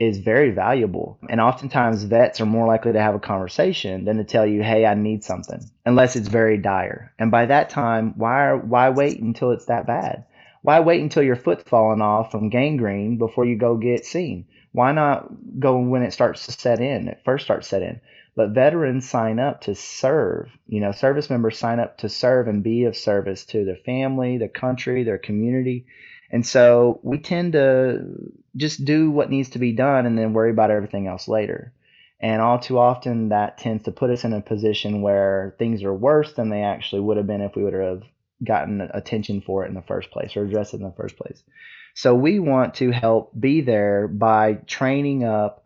[0.00, 1.18] is very valuable.
[1.28, 4.84] And oftentimes vets are more likely to have a conversation than to tell you, "Hey,
[4.84, 7.12] I need something," unless it's very dire.
[7.18, 10.24] And by that time, why why wait until it's that bad?
[10.62, 14.46] Why wait until your foot's falling off from gangrene before you go get seen?
[14.72, 15.28] Why not
[15.60, 17.06] go when it starts to set in?
[17.06, 18.00] It first starts set in.
[18.34, 20.48] But veterans sign up to serve.
[20.66, 24.38] You know, service members sign up to serve and be of service to their family,
[24.38, 25.86] their country, their community.
[26.30, 30.50] And so we tend to just do what needs to be done and then worry
[30.50, 31.72] about everything else later.
[32.20, 35.94] And all too often, that tends to put us in a position where things are
[35.94, 38.02] worse than they actually would have been if we would have
[38.42, 41.42] gotten attention for it in the first place or addressed it in the first place.
[41.94, 45.64] So we want to help be there by training up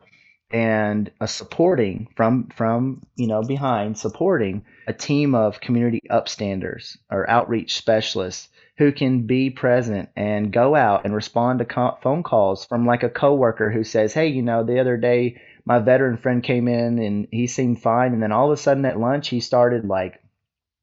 [0.50, 7.28] and a supporting from from you know behind supporting a team of community upstanders or
[7.28, 12.86] outreach specialists who can be present and go out and respond to phone calls from
[12.86, 16.68] like a coworker who says, "Hey, you know, the other day my veteran friend came
[16.68, 19.84] in and he seemed fine, and then all of a sudden at lunch he started
[19.84, 20.20] like."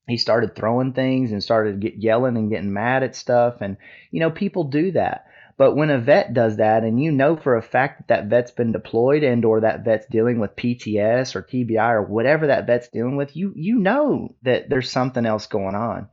[0.08, 3.62] He started throwing things and started get yelling and getting mad at stuff.
[3.62, 3.78] And,
[4.12, 5.26] you know, people do that.
[5.58, 8.52] But when a vet does that, and you know for a fact that that vet's
[8.52, 12.90] been deployed and or that vet's dealing with PTS or TBI or whatever that vet's
[12.90, 16.10] dealing with, you you know that there's something else going on.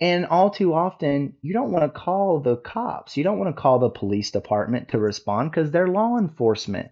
[0.00, 3.16] And all too often, you don't want to call the cops.
[3.16, 6.90] You don't want to call the police department to respond because they're law enforcement.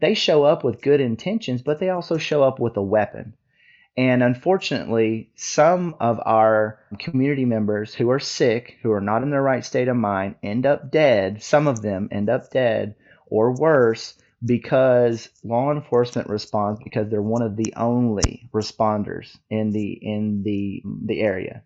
[0.00, 3.34] They show up with good intentions, but they also show up with a weapon.
[3.98, 9.42] And unfortunately, some of our community members who are sick, who are not in their
[9.42, 11.42] right state of mind, end up dead.
[11.42, 12.94] Some of them end up dead
[13.26, 19.92] or worse because law enforcement responds because they're one of the only responders in the
[19.92, 21.62] in the the area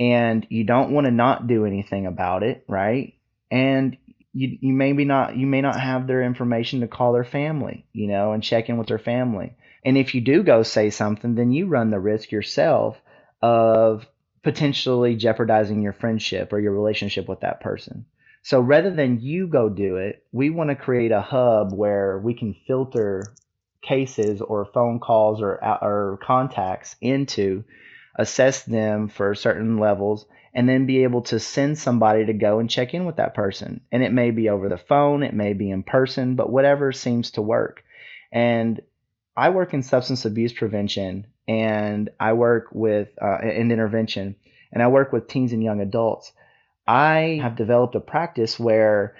[0.00, 3.14] and you don't want to not do anything about it, right?
[3.50, 3.98] And
[4.32, 8.08] you you maybe not you may not have their information to call their family, you
[8.08, 9.54] know, and check in with their family.
[9.84, 13.00] And if you do go say something, then you run the risk yourself
[13.42, 14.06] of
[14.42, 18.06] potentially jeopardizing your friendship or your relationship with that person.
[18.42, 22.32] So rather than you go do it, we want to create a hub where we
[22.32, 23.34] can filter
[23.82, 27.64] cases or phone calls or or contacts into
[28.16, 32.68] assess them for certain levels and then be able to send somebody to go and
[32.68, 33.80] check in with that person.
[33.92, 37.32] And it may be over the phone, it may be in person, but whatever seems
[37.32, 37.84] to work.
[38.32, 38.80] And
[39.36, 44.36] I work in substance abuse prevention and I work with uh, in intervention
[44.72, 46.32] and I work with teens and young adults.
[46.86, 49.14] I have developed a practice where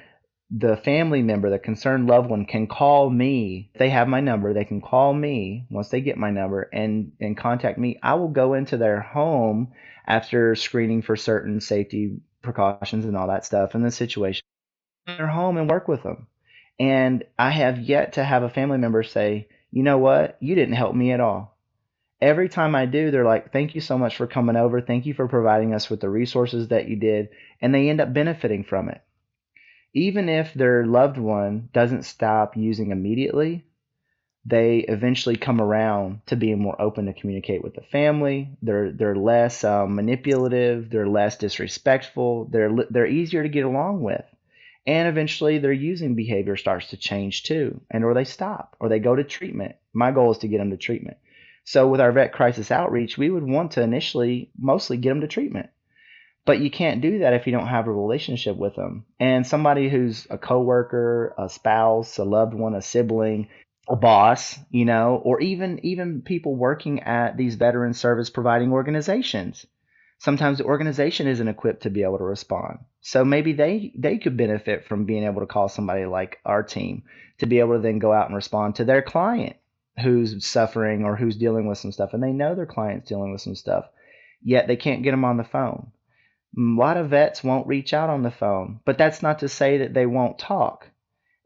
[0.51, 3.70] the family member, the concerned loved one, can call me.
[3.78, 7.36] They have my number, they can call me once they get my number and, and
[7.36, 7.98] contact me.
[8.03, 9.72] I will go into their home
[10.07, 14.42] after screening for certain safety precautions and all that stuff in the situation.
[15.07, 16.26] Their home and work with them.
[16.80, 20.74] And I have yet to have a family member say, you know what, you didn't
[20.74, 21.57] help me at all.
[22.20, 24.80] Every time I do, they're like, thank you so much for coming over.
[24.80, 27.28] Thank you for providing us with the resources that you did.
[27.62, 29.01] And they end up benefiting from it
[29.93, 33.64] even if their loved one doesn't stop using immediately,
[34.45, 38.49] they eventually come around to being more open to communicate with the family.
[38.62, 40.91] They're they're less um, manipulative.
[40.91, 42.47] They're less disrespectful.
[42.47, 44.24] They're they're easier to get along with,
[44.86, 48.99] and eventually their using behavior starts to change too, and or they stop or they
[48.99, 49.76] go to treatment.
[49.93, 51.18] My goal is to get them to treatment.
[51.64, 55.28] So with our vet crisis outreach, we would want to initially mostly get them to
[55.28, 55.68] treatment
[56.47, 59.05] but you can't do that if you don't have a relationship with them.
[59.18, 63.49] And somebody who's a coworker, a spouse, a loved one, a sibling,
[63.88, 69.66] a boss, you know, or even even people working at these veteran service providing organizations.
[70.18, 72.78] Sometimes the organization isn't equipped to be able to respond.
[73.01, 77.05] So maybe they they could benefit from being able to call somebody like our team
[77.38, 79.57] to be able to then go out and respond to their client
[80.03, 83.41] who's suffering or who's dealing with some stuff and they know their client's dealing with
[83.41, 83.86] some stuff
[84.43, 85.91] yet they can't get them on the phone
[86.57, 89.78] a lot of vets won't reach out on the phone, but that's not to say
[89.78, 90.88] that they won't talk.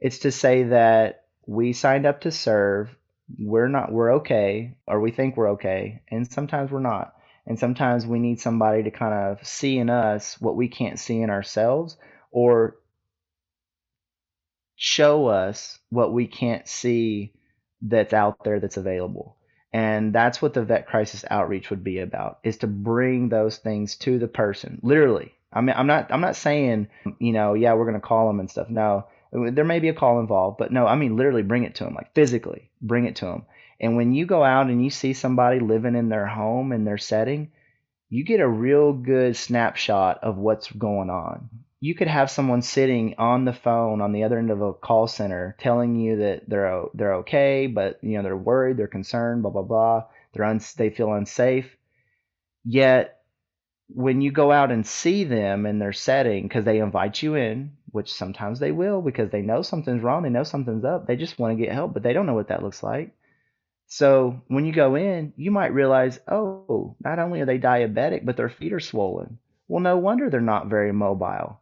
[0.01, 2.95] It's to say that we signed up to serve,
[3.39, 7.15] we're not we're okay or we think we're okay, and sometimes we're not.
[7.47, 11.21] And sometimes we need somebody to kind of see in us what we can't see
[11.21, 11.99] in ourselves
[12.31, 12.77] or
[14.77, 17.33] show us what we can't see
[17.83, 19.37] that's out there that's available.
[19.75, 23.97] And that's what the vet crisis outreach would be about is to bring those things
[23.97, 24.79] to the person.
[24.85, 25.35] Literally.
[25.53, 26.87] I mean I'm not I'm not saying,
[27.19, 28.71] you know, yeah, we're going to call them and stuff.
[28.71, 29.09] No.
[29.33, 31.95] There may be a call involved, but no, I mean literally bring it to them,
[31.95, 33.47] like physically bring it to them.
[33.81, 36.99] And when you go out and you see somebody living in their home in their
[36.99, 37.51] setting,
[38.09, 41.49] you get a real good snapshot of what's going on
[41.85, 45.07] you could have someone sitting on the phone on the other end of a call
[45.07, 49.51] center telling you that they're they're okay, but you know they're worried, they're concerned, blah
[49.51, 50.05] blah blah.
[50.33, 51.77] They're un- they feel unsafe.
[52.65, 53.21] Yet
[53.89, 57.77] when you go out and see them in their setting because they invite you in,
[57.91, 61.39] which sometimes they will because they know something's wrong, they know something's up, they just
[61.39, 63.15] want to get help, but they don't know what that looks like.
[63.89, 68.39] So when you go in, you might realize, oh, not only are they diabetic, but
[68.39, 69.39] their feet are swollen.
[69.69, 71.61] Well, no wonder they're not very mobile.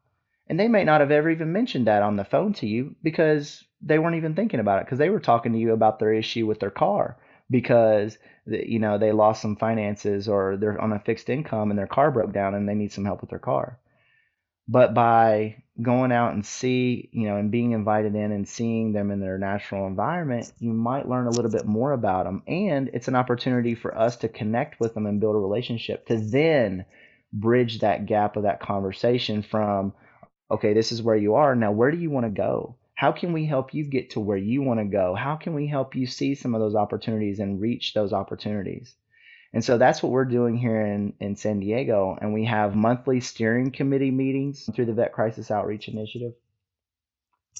[0.48, 3.64] And they may not have ever even mentioned that on the phone to you because
[3.80, 6.46] they weren't even thinking about it because they were talking to you about their issue
[6.46, 7.16] with their car
[7.50, 11.86] because you know they lost some finances or they're on a fixed income and their
[11.86, 13.78] car broke down and they need some help with their car.
[14.68, 19.10] But by going out and see, you know, and being invited in and seeing them
[19.10, 22.42] in their natural environment, you might learn a little bit more about them.
[22.46, 26.16] And it's an opportunity for us to connect with them and build a relationship to
[26.16, 26.84] then
[27.32, 29.94] bridge that gap of that conversation from
[30.52, 31.54] okay, this is where you are.
[31.54, 32.76] Now, where do you want to go?
[32.94, 35.14] How can we help you get to where you want to go?
[35.14, 38.94] How can we help you see some of those opportunities and reach those opportunities?
[39.52, 42.16] And so that's what we're doing here in, in San Diego.
[42.20, 46.32] And we have monthly steering committee meetings through the Vet Crisis Outreach Initiative.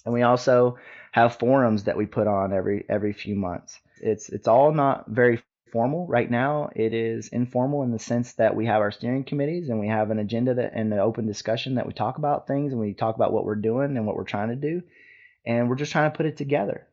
[0.05, 0.79] And we also
[1.13, 3.79] have forums that we put on every every few months.
[4.01, 5.43] It's it's all not very
[5.73, 6.71] formal right now.
[6.77, 10.11] It is informal in the sense that we have our steering committees and we have
[10.11, 13.17] an agenda that and an open discussion that we talk about things and we talk
[13.17, 14.83] about what we're doing and what we're trying to do,
[15.45, 16.87] and we're just trying to put it together.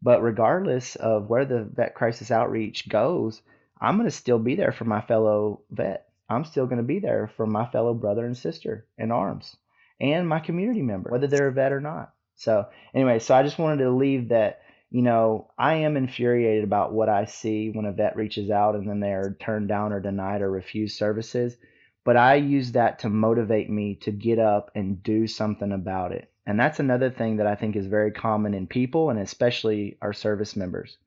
[0.00, 3.40] But regardless of where the vet crisis outreach goes,
[3.80, 6.08] I'm going to still be there for my fellow vet.
[6.28, 9.56] I'm still going to be there for my fellow brother and sister in arms
[10.00, 12.12] and my community member, whether they're a vet or not.
[12.36, 14.62] So, anyway, so I just wanted to leave that
[14.92, 18.86] you know, I am infuriated about what I see when a vet reaches out and
[18.86, 21.56] then they're turned down or denied or refused services.
[22.04, 26.30] but I use that to motivate me to get up and do something about it.
[26.44, 30.12] And that's another thing that I think is very common in people and especially our
[30.12, 30.98] service members.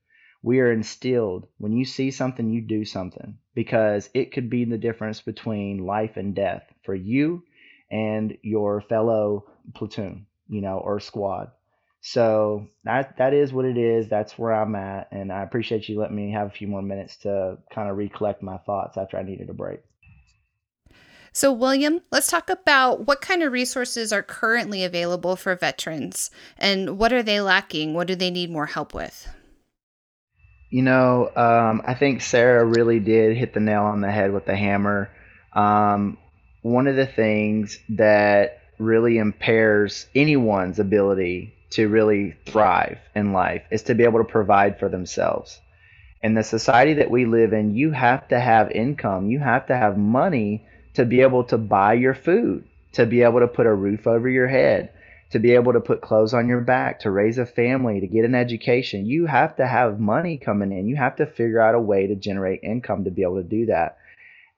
[0.42, 4.78] We are instilled when you see something, you do something because it could be the
[4.78, 7.44] difference between life and death for you
[7.92, 11.52] and your fellow platoon, you know, or squad.
[12.08, 14.08] So that that is what it is.
[14.08, 17.16] That's where I'm at, and I appreciate you letting me have a few more minutes
[17.24, 19.80] to kind of recollect my thoughts after I needed a break.
[21.34, 26.30] So, William, let's talk about what kind of resources are currently available for veterans
[26.60, 27.95] and what are they lacking?
[27.95, 29.28] What do they need more help with?
[30.70, 34.45] You know, um, I think Sarah really did hit the nail on the head with
[34.45, 35.10] the hammer.
[35.53, 36.20] Um,
[36.62, 43.84] one of the things that really impairs anyone's ability to really thrive in life is
[43.84, 45.60] to be able to provide for themselves.
[46.24, 49.76] In the society that we live in, you have to have income, you have to
[49.76, 52.64] have money to be able to buy your food,
[52.94, 54.92] to be able to put a roof over your head,
[55.32, 58.24] to be able to put clothes on your back, to raise a family, to get
[58.24, 59.06] an education.
[59.06, 60.88] You have to have money coming in.
[60.88, 63.66] You have to figure out a way to generate income to be able to do
[63.66, 63.98] that.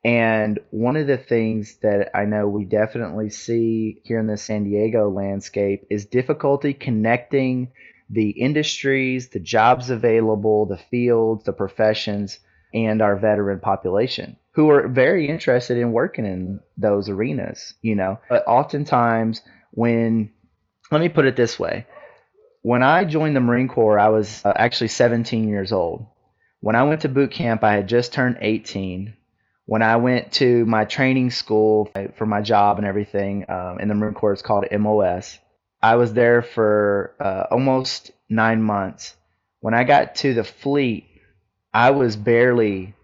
[0.03, 4.63] And one of the things that I know we definitely see here in the San
[4.63, 7.71] Diego landscape is difficulty connecting
[8.09, 12.39] the industries, the jobs available, the fields, the professions,
[12.73, 18.19] and our veteran population who are very interested in working in those arenas, you know.
[18.29, 19.41] But oftentimes,
[19.71, 20.31] when,
[20.91, 21.85] let me put it this way
[22.61, 26.05] when I joined the Marine Corps, I was uh, actually 17 years old.
[26.59, 29.13] When I went to boot camp, I had just turned 18
[29.67, 33.95] when I went to my training school for my job and everything um, in the
[33.95, 35.37] Marine Corps, it's called MOS.
[35.83, 39.13] I was there for uh, almost nine months.
[39.59, 41.05] When I got to the fleet,
[41.73, 42.95] I was barely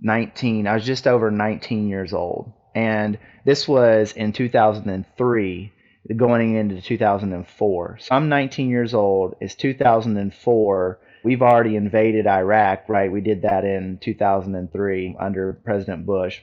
[0.00, 0.66] 19.
[0.66, 2.54] I was just over 19 years old.
[2.74, 5.72] And this was in 2003,
[6.16, 7.98] going into 2004.
[8.00, 9.34] So I'm 19 years old.
[9.42, 13.10] It's 2004 We've already invaded Iraq, right?
[13.10, 16.40] We did that in 2003 under President Bush.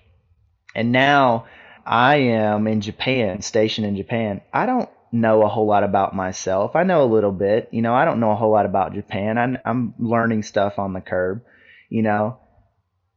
[0.76, 1.46] And now
[1.86, 4.42] I am in Japan, stationed in Japan.
[4.54, 6.76] I don't know a whole lot about myself.
[6.76, 7.70] I know a little bit.
[7.72, 9.38] You know, I don't know a whole lot about Japan.
[9.38, 11.44] I'm, I'm learning stuff on the curb,
[11.90, 12.40] you know.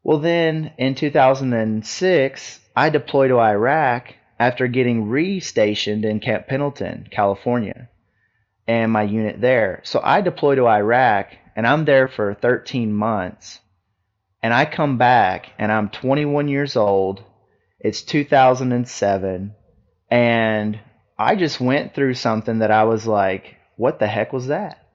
[0.02, 7.88] Well, then in 2006, I deployed to Iraq after getting restationed in Camp Pendleton, California,
[8.66, 9.80] and my unit there.
[9.84, 13.58] So I deployed to Iraq and I'm there for 13 months,
[14.44, 17.20] and I come back and I'm 21 years old.
[17.80, 19.56] It's 2007,
[20.08, 20.80] and
[21.18, 24.86] I just went through something that I was like, what the heck was that?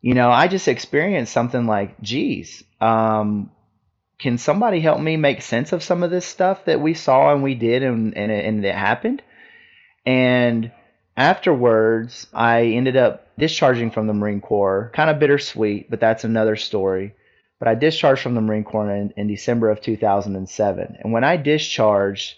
[0.00, 3.50] You know, I just experienced something like, geez, um,
[4.20, 7.42] can somebody help me make sense of some of this stuff that we saw and
[7.42, 9.22] we did and, and, it, and it happened?
[10.04, 10.70] And
[11.16, 14.90] afterwards, I ended up discharging from the Marine Corps.
[14.94, 17.14] Kind of bittersweet, but that's another story.
[17.58, 20.96] But I discharged from the Marine Corps in, in December of 2007.
[21.00, 22.34] And when I discharged,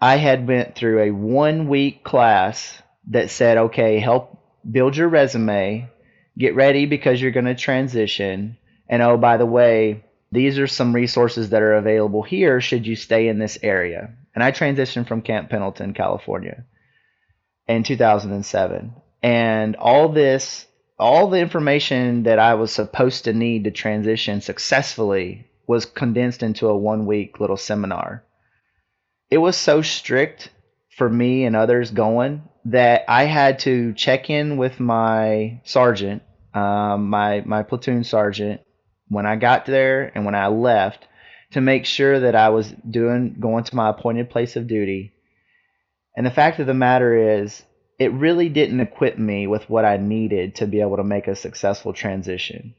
[0.00, 4.38] I had went through a one week class that said, okay, help
[4.68, 5.90] build your resume,
[6.38, 8.56] get ready because you're going to transition.
[8.88, 12.96] And oh, by the way, these are some resources that are available here should you
[12.96, 14.14] stay in this area.
[14.34, 16.64] And I transitioned from Camp Pendleton, California
[17.66, 18.94] in 2007
[19.24, 20.66] and all this
[20.98, 26.68] all the information that I was supposed to need to transition successfully was condensed into
[26.68, 28.22] a one week little seminar.
[29.30, 30.50] It was so strict
[30.96, 36.22] for me and others going that I had to check in with my sergeant,
[36.52, 38.60] um, my my platoon sergeant,
[39.08, 41.08] when I got there and when I left,
[41.52, 45.14] to make sure that I was doing going to my appointed place of duty.
[46.14, 47.64] And the fact of the matter is,
[48.04, 51.34] it really didn't equip me with what I needed to be able to make a
[51.34, 52.74] successful transition.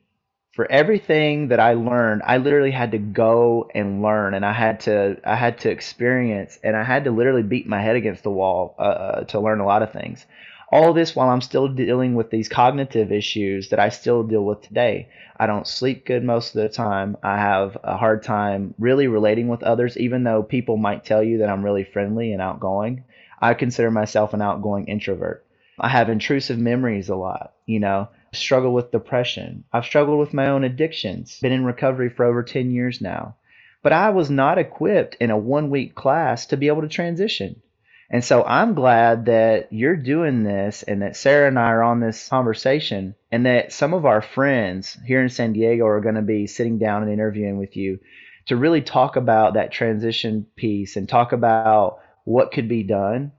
[0.54, 4.80] For everything that I learned, I literally had to go and learn, and I had
[4.82, 8.30] to I had to experience, and I had to literally beat my head against the
[8.30, 10.26] wall uh, uh to learn a lot of things.
[10.72, 14.62] All this while I'm still dealing with these cognitive issues that I still deal with
[14.62, 15.10] today.
[15.38, 17.18] I don't sleep good most of the time.
[17.24, 21.40] I have a hard time really relating with others, even though people might tell you
[21.40, 23.04] that I'm really friendly and outgoing.
[23.42, 25.46] I consider myself an outgoing introvert.
[25.80, 29.66] I have intrusive memories a lot, you know, struggle with depression.
[29.74, 33.36] I've struggled with my own addictions, been in recovery for over 10 years now.
[33.84, 37.62] But I was not equipped in a one week class to be able to transition.
[38.10, 42.00] And so I'm glad that you're doing this and that Sarah and I are on
[42.00, 46.22] this conversation and that some of our friends here in San Diego are going to
[46.22, 48.00] be sitting down and interviewing with you
[48.46, 53.32] to really talk about that transition piece and talk about what could be done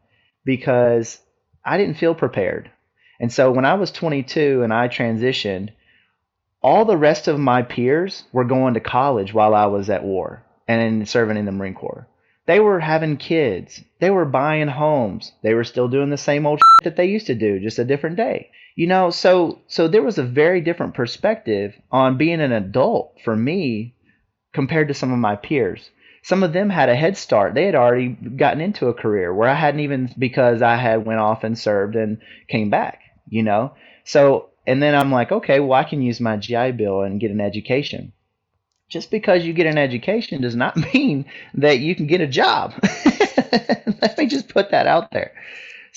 [0.44, 1.20] because
[1.64, 2.70] I didn't feel prepared.
[3.20, 5.70] And so when I was 22 and I transitioned,
[6.62, 10.42] all the rest of my peers were going to college while I was at war
[10.66, 12.08] and serving in the Marine Corps.
[12.46, 13.82] They were having kids.
[14.00, 15.32] They were buying homes.
[15.42, 18.16] They were still doing the same old that they used to do, just a different
[18.16, 18.50] day.
[18.76, 23.34] You know, so so there was a very different perspective on being an adult for
[23.34, 23.94] me
[24.52, 25.90] compared to some of my peers.
[26.26, 27.54] Some of them had a head start.
[27.54, 31.20] They had already gotten into a career where I hadn't even because I had went
[31.20, 32.18] off and served and
[32.48, 33.74] came back, you know.
[34.02, 37.30] So and then I'm like, okay, well I can use my GI Bill and get
[37.30, 38.12] an education
[38.88, 42.74] just because you get an education does not mean that you can get a job.
[44.02, 45.32] Let me just put that out there.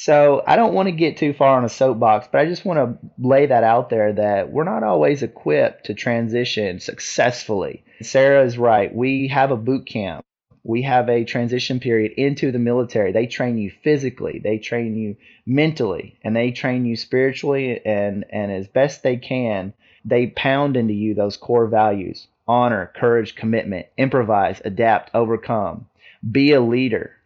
[0.01, 2.79] So I don't want to get too far on a soapbox, but I just want
[3.01, 7.83] to lay that out there that we're not always equipped to transition successfully.
[8.01, 8.95] Sarah is right.
[8.95, 10.23] We have a boot camp.
[10.63, 13.11] We have a transition period into the military.
[13.11, 18.53] They train you physically, they train you mentally, and they train you spiritually and and
[18.53, 19.73] as best they can,
[20.05, 25.87] they pound into you those core values honor, courage, commitment, improvise, adapt, overcome.
[26.31, 27.18] Be a leader.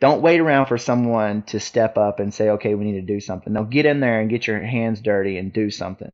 [0.00, 3.20] Don't wait around for someone to step up and say, okay, we need to do
[3.20, 3.52] something.
[3.52, 6.12] No, get in there and get your hands dirty and do something.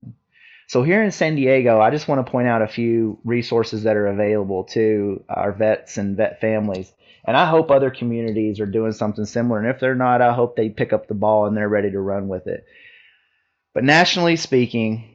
[0.68, 3.96] So here in San Diego, I just want to point out a few resources that
[3.96, 6.90] are available to our vets and vet families.
[7.26, 9.58] And I hope other communities are doing something similar.
[9.58, 12.00] And if they're not, I hope they pick up the ball and they're ready to
[12.00, 12.64] run with it.
[13.74, 15.13] But nationally speaking,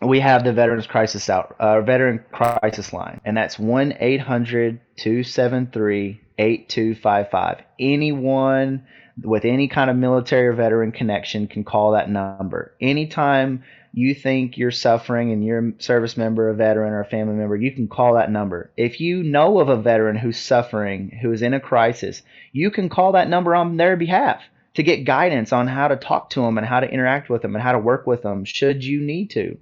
[0.00, 6.20] we have the Veterans Crisis out, uh, Veteran Crisis Line, and that's 1 800 273
[6.38, 7.62] 8255.
[7.80, 8.86] Anyone
[9.22, 12.74] with any kind of military or veteran connection can call that number.
[12.80, 17.34] Anytime you think you're suffering and you're a service member, a veteran, or a family
[17.34, 18.70] member, you can call that number.
[18.76, 22.22] If you know of a veteran who's suffering, who is in a crisis,
[22.52, 24.42] you can call that number on their behalf
[24.74, 27.56] to get guidance on how to talk to them and how to interact with them
[27.56, 29.58] and how to work with them should you need to.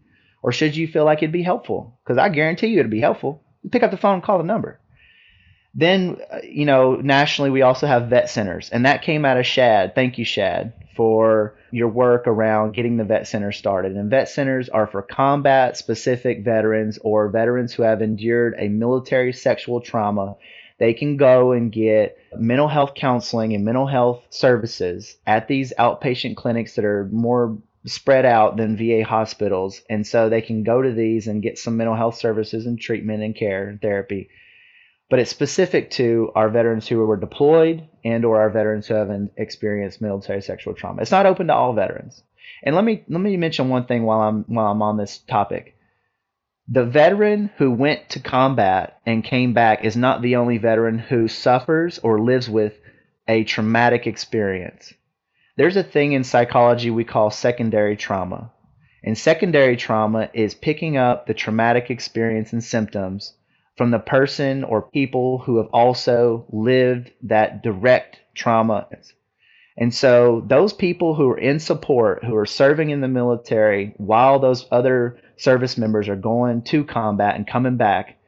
[0.46, 1.98] Or should you feel like it'd be helpful?
[2.04, 3.42] Because I guarantee you it'd be helpful.
[3.72, 4.78] Pick up the phone call the number.
[5.74, 9.44] Then, uh, you know, nationally, we also have vet centers, and that came out of
[9.44, 9.96] Shad.
[9.96, 13.96] Thank you, Shad, for your work around getting the vet center started.
[13.96, 19.32] And vet centers are for combat specific veterans or veterans who have endured a military
[19.32, 20.36] sexual trauma.
[20.78, 26.36] They can go and get mental health counseling and mental health services at these outpatient
[26.36, 29.80] clinics that are more spread out than VA hospitals.
[29.88, 33.22] And so they can go to these and get some mental health services and treatment
[33.22, 34.28] and care and therapy.
[35.08, 39.28] But it's specific to our veterans who were deployed and or our veterans who have
[39.36, 41.02] experienced military sexual trauma.
[41.02, 42.22] It's not open to all veterans.
[42.62, 45.76] And let me let me mention one thing while I'm while I'm on this topic.
[46.68, 51.28] The veteran who went to combat and came back is not the only veteran who
[51.28, 52.74] suffers or lives with
[53.28, 54.92] a traumatic experience.
[55.56, 58.52] There's a thing in psychology we call secondary trauma.
[59.02, 63.32] And secondary trauma is picking up the traumatic experience and symptoms
[63.76, 68.86] from the person or people who have also lived that direct trauma.
[69.78, 74.38] And so those people who are in support, who are serving in the military while
[74.38, 78.18] those other service members are going to combat and coming back,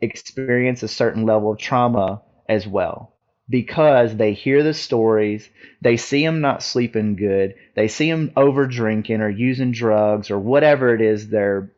[0.00, 3.17] experience a certain level of trauma as well
[3.48, 5.48] because they hear the stories,
[5.80, 10.38] they see them not sleeping good, they see them over drinking or using drugs or
[10.38, 11.72] whatever it is their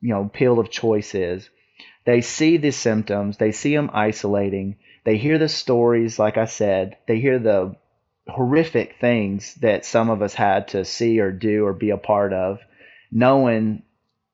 [0.00, 1.48] you know pill of choice is.
[2.04, 6.98] They see the symptoms, they see them isolating, they hear the stories like I said,
[7.06, 7.76] they hear the
[8.28, 12.32] horrific things that some of us had to see or do or be a part
[12.32, 12.58] of,
[13.10, 13.82] knowing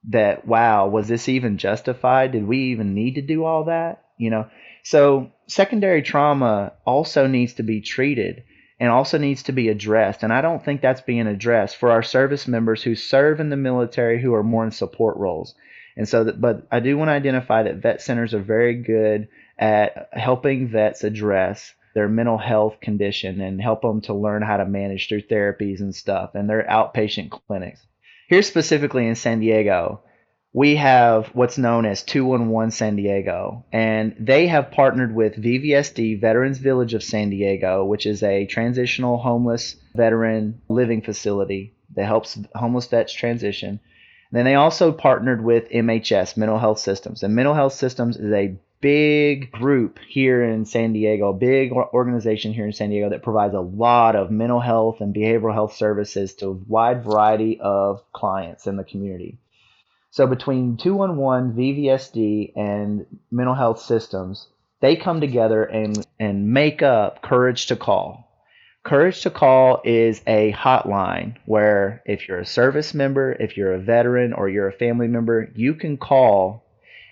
[0.09, 2.33] that wow, was this even justified?
[2.33, 4.05] Did we even need to do all that?
[4.17, 4.47] You know,
[4.83, 8.45] so secondary trauma also needs to be treated
[8.79, 10.23] and also needs to be addressed.
[10.23, 13.57] And I don't think that's being addressed for our service members who serve in the
[13.57, 15.55] military who are more in support roles.
[15.97, 19.29] And so, that, but I do want to identify that vet centers are very good
[19.59, 24.65] at helping vets address their mental health condition and help them to learn how to
[24.65, 26.35] manage through therapies and stuff.
[26.35, 27.85] And they're outpatient clinics.
[28.29, 30.01] Here specifically in San Diego,
[30.53, 36.59] we have what's known as 211 San Diego, and they have partnered with VVSD Veterans
[36.59, 42.87] Village of San Diego, which is a transitional homeless veteran living facility that helps homeless
[42.87, 43.69] vets transition.
[43.69, 48.33] And then they also partnered with MHS, Mental Health Systems, and Mental Health Systems is
[48.33, 53.55] a big group here in San Diego, big organization here in San Diego that provides
[53.55, 58.67] a lot of mental health and behavioral health services to a wide variety of clients
[58.67, 59.39] in the community.
[60.11, 64.49] So between 211, VVSD, and mental health systems,
[64.81, 68.27] they come together and, and make up Courage to Call.
[68.83, 73.81] Courage to Call is a hotline where if you're a service member, if you're a
[73.81, 76.65] veteran, or you're a family member, you can call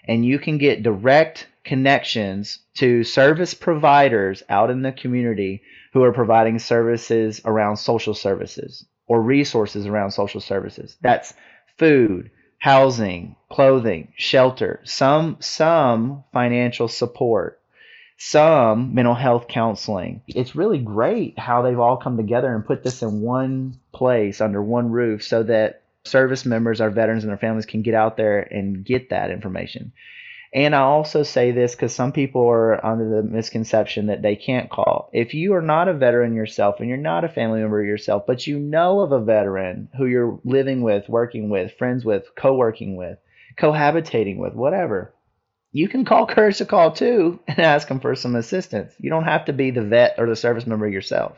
[0.05, 6.13] and you can get direct connections to service providers out in the community who are
[6.13, 10.97] providing services around social services or resources around social services.
[11.03, 11.35] That's
[11.77, 17.61] food, housing, clothing, shelter, some some financial support,
[18.19, 20.23] some mental health counseling.
[20.27, 24.63] It's really great how they've all come together and put this in one place under
[24.63, 28.41] one roof so that service members, our veterans and their families can get out there
[28.41, 29.93] and get that information.
[30.53, 34.71] And I also say this because some people are under the misconception that they can't
[34.71, 35.11] call.
[35.13, 38.47] If you are not a veteran yourself and you're not a family member yourself, but
[38.47, 42.97] you know of a veteran who you're living with, working with, friends with, co working
[42.97, 43.19] with,
[43.61, 45.15] cohabitating with, whatever,
[45.71, 48.95] you can call Courage to Call too and ask them for some assistance.
[48.99, 51.37] You don't have to be the vet or the service member yourself.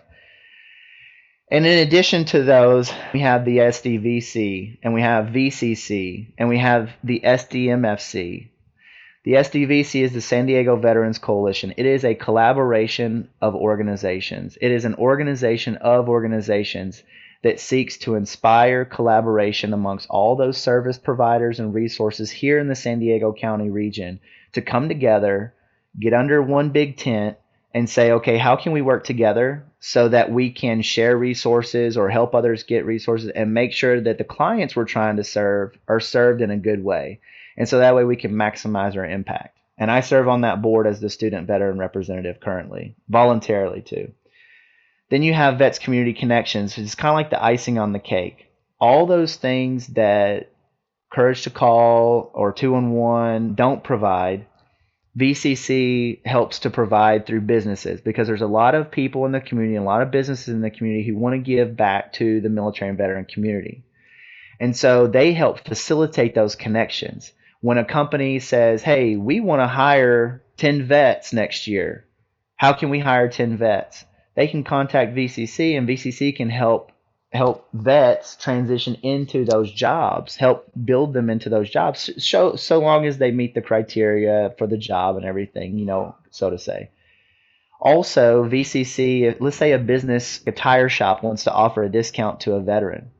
[1.50, 6.58] And in addition to those, we have the SDVC and we have VCC and we
[6.58, 8.50] have the SDMFC
[9.22, 11.74] the SDVC is the San Diego Veterans Coalition.
[11.76, 14.56] It is a collaboration of organizations.
[14.62, 17.02] It is an organization of organizations
[17.42, 22.74] that seeks to inspire collaboration amongst all those service providers and resources here in the
[22.74, 24.20] San Diego County region
[24.52, 25.52] to come together,
[25.98, 27.36] get under one big tent,
[27.74, 32.08] and say, okay, how can we work together so that we can share resources or
[32.08, 36.00] help others get resources and make sure that the clients we're trying to serve are
[36.00, 37.20] served in a good way?
[37.60, 39.58] And so that way we can maximize our impact.
[39.76, 44.12] And I serve on that board as the student veteran representative currently, voluntarily too.
[45.10, 47.98] Then you have Vets Community Connections, which is kind of like the icing on the
[47.98, 48.46] cake.
[48.80, 50.52] All those things that
[51.12, 54.46] Courage to Call or 211 don't provide,
[55.18, 59.76] VCC helps to provide through businesses because there's a lot of people in the community,
[59.76, 62.88] a lot of businesses in the community who want to give back to the military
[62.88, 63.84] and veteran community.
[64.58, 69.66] And so they help facilitate those connections when a company says, hey, we want to
[69.66, 72.06] hire 10 vets next year,
[72.56, 74.04] how can we hire 10 vets?
[74.34, 76.92] They can contact VCC and VCC can help
[77.32, 83.06] help vets transition into those jobs, help build them into those jobs, so, so long
[83.06, 86.90] as they meet the criteria for the job and everything, you know, so to say.
[87.80, 92.54] Also, VCC, let's say a business, a tire shop wants to offer a discount to
[92.54, 93.12] a veteran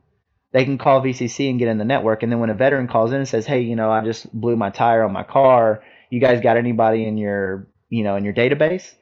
[0.51, 2.23] they can call VCC and get in the network.
[2.23, 4.55] And then when a veteran calls in and says, "Hey, you know, I just blew
[4.55, 5.83] my tire on my car.
[6.09, 8.93] You guys got anybody in your, you know, in your database?"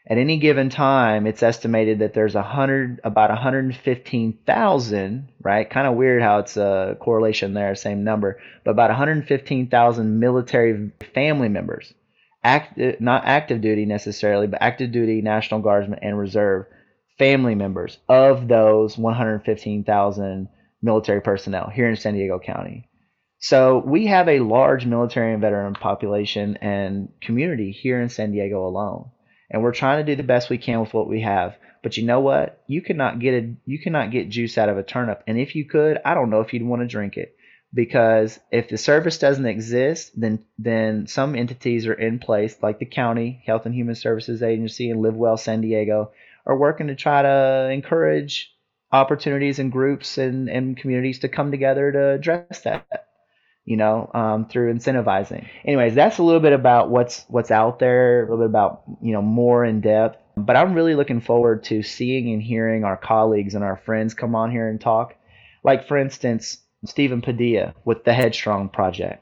[0.10, 5.70] at any given time, it's estimated that there's hundred, about 115,000, right?
[5.70, 11.50] Kind of weird how it's a correlation there, same number, but about 115,000 military family
[11.50, 11.94] members,
[12.42, 16.68] active, not active duty necessarily, but active duty, National Guardsmen, and Reserve
[17.20, 20.48] family members of those 115,000
[20.82, 22.88] military personnel here in San Diego County.
[23.40, 28.66] So we have a large military and veteran population and community here in San Diego
[28.66, 29.12] alone
[29.50, 31.58] and we're trying to do the best we can with what we have.
[31.84, 32.64] But you know what?
[32.68, 35.24] You cannot get a you cannot get juice out of a turnip.
[35.28, 37.36] And if you could, I don't know if you'd want to drink it.
[37.74, 42.86] Because if the service doesn't exist, then then some entities are in place, like the
[42.86, 46.12] county Health and Human Services Agency and Live Well San Diego,
[46.46, 48.54] are working to try to encourage
[48.92, 53.07] opportunities and groups and, and communities to come together to address that
[53.68, 55.46] you know, um, through incentivizing.
[55.66, 59.12] Anyways, that's a little bit about what's what's out there, a little bit about you
[59.12, 60.18] know more in depth.
[60.38, 64.36] But I'm really looking forward to seeing and hearing our colleagues and our friends come
[64.36, 65.16] on here and talk.
[65.66, 69.22] Like, for instance, Stephen Padilla with the Headstrong Project.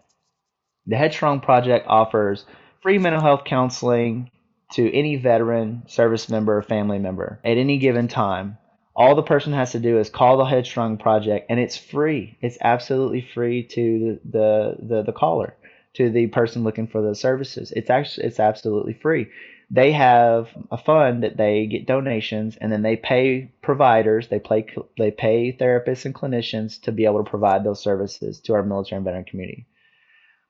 [0.85, 2.45] The Headstrong Project offers
[2.83, 4.29] free mental health counseling
[4.73, 8.59] to any veteran, service member, or family member at any given time.
[8.95, 12.37] All the person has to do is call the Headstrong Project, and it's free.
[12.41, 15.55] It's absolutely free to the, the, the, caller,
[15.95, 17.73] to the person looking for the services.
[17.75, 19.29] It's actually it's absolutely free
[19.71, 24.65] they have a fund that they get donations and then they pay providers they pay
[24.97, 28.97] they pay therapists and clinicians to be able to provide those services to our military
[28.97, 29.65] and veteran community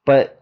[0.05, 0.41] but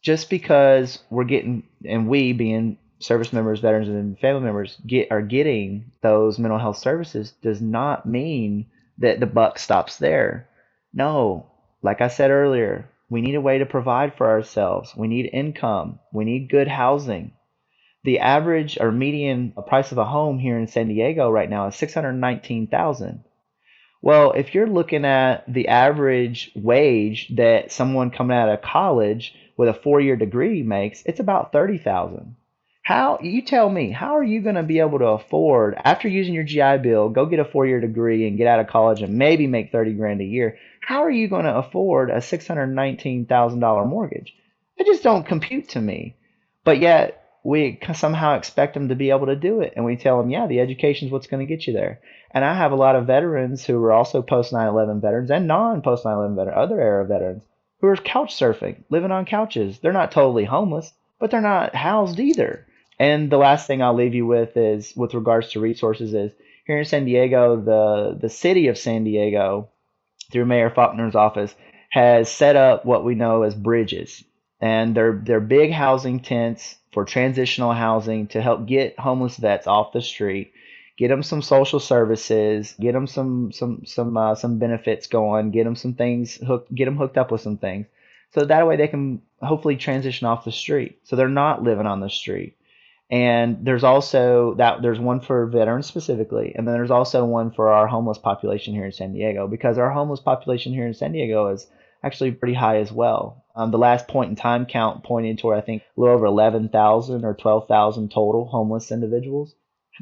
[0.00, 5.22] just because we're getting and we being service members veterans and family members get are
[5.22, 8.66] getting those mental health services does not mean
[8.98, 10.48] that the buck stops there.
[10.92, 11.46] No.
[11.82, 14.94] Like i said earlier we need a way to provide for ourselves.
[14.96, 16.00] We need income.
[16.12, 17.32] We need good housing.
[18.02, 21.76] The average or median price of a home here in San Diego right now is
[21.76, 23.24] 619,000.
[24.02, 29.68] Well, if you're looking at the average wage that someone coming out of college with
[29.68, 32.36] a 4-year degree makes, it's about 30,000.
[32.84, 36.34] How you tell me, how are you going to be able to afford after using
[36.34, 39.46] your GI Bill, go get a 4-year degree and get out of college and maybe
[39.46, 40.58] make 30 grand a year?
[40.82, 44.36] How are you going to afford a $619,000 mortgage?
[44.76, 46.16] It just don't compute to me.
[46.62, 49.72] But yet we somehow expect them to be able to do it.
[49.76, 52.00] And we tell them, yeah, the education is what's going to get you there.
[52.32, 55.46] And I have a lot of veterans who are also post 9 11 veterans and
[55.46, 57.44] non post 9 11 veterans, other era veterans,
[57.80, 59.78] who are couch surfing, living on couches.
[59.78, 62.66] They're not totally homeless, but they're not housed either.
[62.98, 66.32] And the last thing I'll leave you with is, with regards to resources, is
[66.66, 69.68] here in San Diego, the, the city of San Diego,
[70.30, 71.54] through Mayor Faulconer's office,
[71.90, 74.24] has set up what we know as bridges.
[74.60, 79.92] And they're, they're big housing tents for transitional housing to help get homeless vets off
[79.92, 80.52] the street,
[80.96, 85.64] get them some social services, get them some some some uh, some benefits going, get
[85.64, 87.86] them some things hooked, get them hooked up with some things,
[88.32, 92.00] so that way they can hopefully transition off the street, so they're not living on
[92.00, 92.56] the street.
[93.10, 97.68] And there's also that there's one for veterans specifically, and then there's also one for
[97.68, 101.48] our homeless population here in San Diego because our homeless population here in San Diego
[101.48, 101.66] is
[102.02, 103.44] actually pretty high as well.
[103.54, 107.24] Um, the last point in time count pointed toward I think a little over 11,000
[107.24, 109.54] or 12,000 total homeless individuals.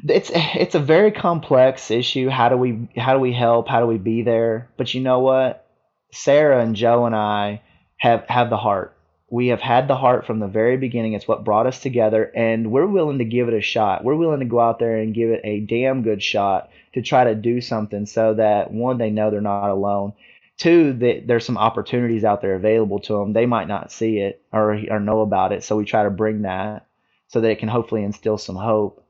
[0.07, 2.29] It's it's a very complex issue.
[2.29, 3.67] How do we how do we help?
[3.67, 4.69] How do we be there?
[4.75, 5.67] But you know what?
[6.11, 7.61] Sarah and Joe and I
[7.97, 8.97] have have the heart.
[9.33, 11.13] We have had the heart from the very beginning.
[11.13, 14.03] It's what brought us together, and we're willing to give it a shot.
[14.03, 17.23] We're willing to go out there and give it a damn good shot to try
[17.23, 20.13] to do something so that one, they know they're not alone,
[20.57, 23.33] Two, that there's some opportunities out there available to them.
[23.33, 25.63] They might not see it or, or know about it.
[25.63, 26.85] So we try to bring that
[27.27, 29.03] so that it can hopefully instill some hope.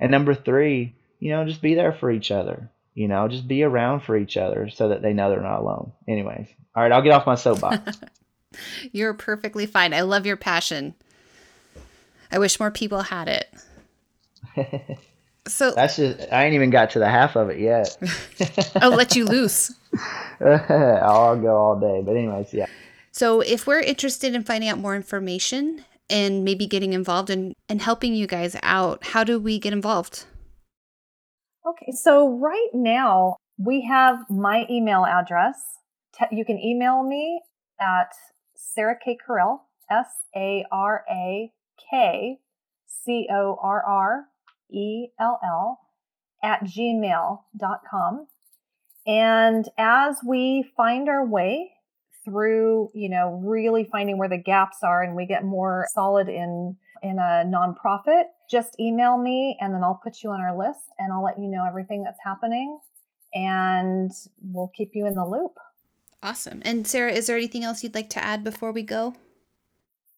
[0.00, 2.70] And number three, you know, just be there for each other.
[2.94, 5.92] You know, just be around for each other so that they know they're not alone.
[6.08, 7.98] Anyways, all right, I'll get off my soapbox.
[8.92, 9.94] You're perfectly fine.
[9.94, 10.94] I love your passion.
[12.30, 14.98] I wish more people had it.
[15.48, 17.96] So that's just I ain't even got to the half of it yet.
[18.76, 19.72] I'll let you loose.
[20.40, 22.02] I'll go all day.
[22.04, 22.66] But anyways, yeah.
[23.12, 27.80] So if we're interested in finding out more information and maybe getting involved in and
[27.80, 30.26] helping you guys out, how do we get involved?
[31.66, 35.58] Okay, so right now we have my email address.
[36.30, 37.40] You can email me
[37.80, 38.12] at
[38.58, 39.16] Sarah K.
[39.16, 40.06] Correll, S
[40.36, 41.52] A R A
[41.90, 42.38] K
[42.86, 44.24] C O R R
[44.70, 45.80] E L L,
[46.42, 48.26] at gmail.com.
[49.06, 51.72] And as we find our way
[52.24, 56.76] through, you know, really finding where the gaps are and we get more solid in
[57.00, 61.12] in a nonprofit, just email me and then I'll put you on our list and
[61.12, 62.80] I'll let you know everything that's happening
[63.32, 64.10] and
[64.42, 65.54] we'll keep you in the loop.
[66.22, 66.62] Awesome.
[66.64, 69.14] And Sarah, is there anything else you'd like to add before we go?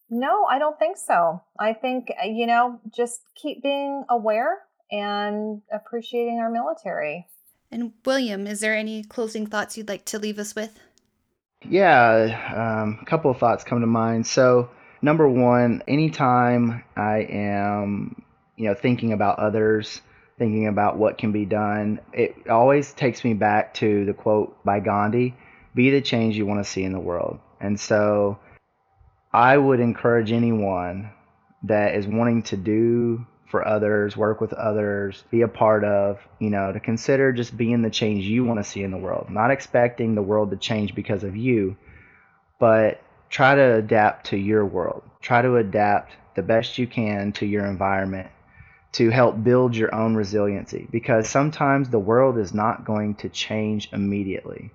[0.09, 1.43] No, I don't think so.
[1.59, 4.59] I think, uh, you know, just keep being aware
[4.91, 7.29] and appreciating our military.
[7.71, 10.81] And William, is there any closing thoughts you'd like to leave us with?
[11.69, 14.27] Yeah, um, a couple of thoughts come to mind.
[14.27, 14.71] So,
[15.03, 18.23] number one, anytime I am,
[18.57, 20.01] you know, thinking about others,
[20.39, 24.81] thinking about what can be done, it always takes me back to the quote by
[24.81, 25.37] Gandhi
[25.75, 27.39] be the change you want to see in the world.
[27.61, 28.39] And so,
[29.33, 31.11] I would encourage anyone
[31.64, 36.51] that is wanting to do for others, work with others, be a part of, you
[36.51, 39.29] know, to consider just being the change you want to see in the world.
[39.31, 41.77] Not expecting the world to change because of you,
[42.59, 45.03] but try to adapt to your world.
[45.21, 48.29] Try to adapt the best you can to your environment
[48.93, 53.89] to help build your own resiliency because sometimes the world is not going to change
[53.93, 54.73] immediately.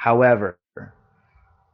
[0.00, 0.56] However,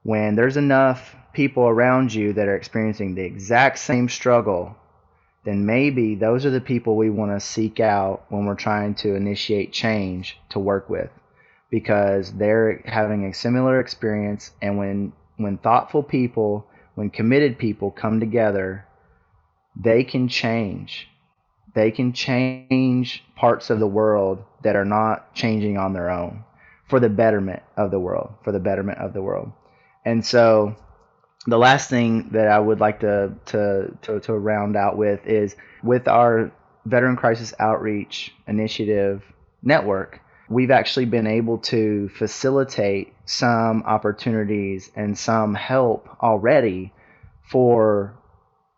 [0.03, 4.75] when there's enough people around you that are experiencing the exact same struggle,
[5.45, 9.15] then maybe those are the people we want to seek out when we're trying to
[9.15, 11.09] initiate change to work with
[11.71, 14.51] because they're having a similar experience.
[14.61, 16.67] And when when thoughtful people,
[16.97, 18.87] when committed people come together,
[19.77, 21.07] they can change.
[21.75, 26.43] They can change parts of the world that are not changing on their own
[26.89, 29.53] for the betterment of the world, for the betterment of the world.
[30.05, 30.77] And so
[31.47, 35.57] the last thing that I would like to, to, to, to round out with is
[35.83, 36.53] with our
[36.85, 39.23] Veteran Crisis Outreach Initiative
[39.63, 46.93] network, we've actually been able to facilitate some opportunities and some help already
[47.51, 48.15] for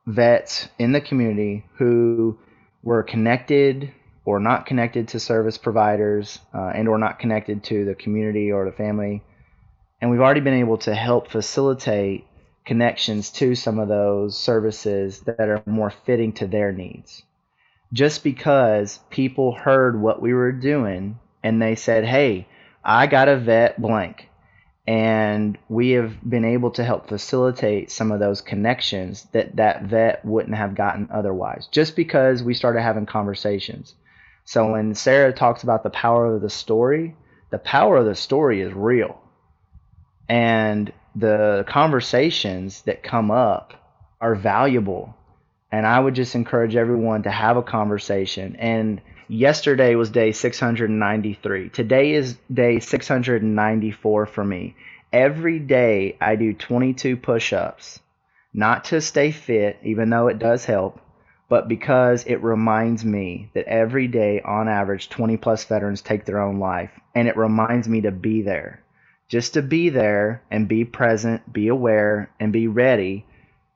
[0.06, 2.38] vets in the community who
[2.82, 3.92] were connected
[4.28, 8.66] or not connected to service providers uh, and or not connected to the community or
[8.66, 9.22] the family.
[10.02, 12.26] And we've already been able to help facilitate
[12.66, 17.22] connections to some of those services that are more fitting to their needs.
[17.90, 22.46] Just because people heard what we were doing and they said hey
[22.84, 24.28] i got a vet blank
[24.88, 30.24] and we have been able to help facilitate some of those connections that that vet
[30.24, 31.68] wouldn't have gotten otherwise.
[31.70, 33.94] Just because we started having conversations
[34.48, 37.14] so when sarah talks about the power of the story
[37.50, 39.20] the power of the story is real
[40.28, 43.74] and the conversations that come up
[44.20, 45.14] are valuable
[45.72, 51.68] and i would just encourage everyone to have a conversation and Yesterday was day 693.
[51.68, 54.74] Today is day 694 for me.
[55.12, 58.00] Every day I do 22 push ups,
[58.54, 60.98] not to stay fit, even though it does help,
[61.48, 66.40] but because it reminds me that every day, on average, 20 plus veterans take their
[66.40, 66.90] own life.
[67.14, 68.82] And it reminds me to be there.
[69.28, 73.26] Just to be there and be present, be aware, and be ready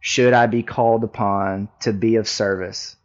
[0.00, 2.96] should I be called upon to be of service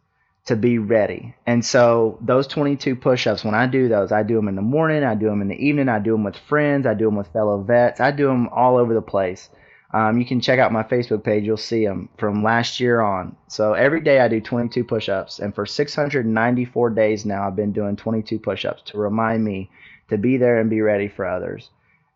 [0.48, 1.34] to be ready.
[1.46, 5.04] And so those 22 push-ups, when I do those, I do them in the morning,
[5.04, 7.32] I do them in the evening, I do them with friends, I do them with
[7.32, 9.50] fellow vets, I do them all over the place.
[9.92, 13.36] Um, you can check out my Facebook page, you'll see them from last year on.
[13.46, 17.96] So every day I do 22 push-ups, and for 694 days now, I've been doing
[17.96, 19.70] 22 push-ups to remind me
[20.10, 21.70] to be there and be ready for others.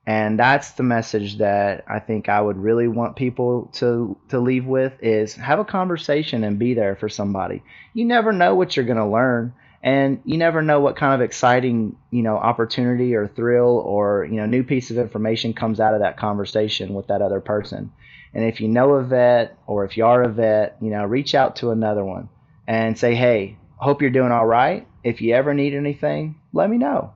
[0.07, 4.67] And that's the message that I think I would really want people to to leave
[4.67, 7.63] with is have a conversation and be there for somebody.
[7.95, 11.21] You never know what you're going to learn and you never know what kind of
[11.21, 15.95] exciting, you know, opportunity or thrill or, you know, new piece of information comes out
[15.95, 17.91] of that conversation with that other person.
[18.33, 21.35] And if you know a vet or if you are a vet, you know, reach
[21.35, 22.29] out to another one
[22.67, 24.87] and say, "Hey, hope you're doing all right.
[25.03, 27.13] If you ever need anything, let me know."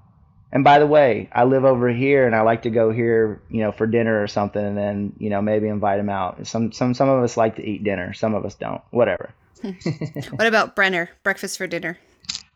[0.52, 3.62] And by the way, I live over here, and I like to go here, you
[3.62, 6.46] know, for dinner or something, and then you know maybe invite him out.
[6.46, 8.82] Some some some of us like to eat dinner, some of us don't.
[8.90, 9.30] Whatever.
[9.62, 11.10] what about brinner?
[11.22, 11.98] Breakfast for dinner?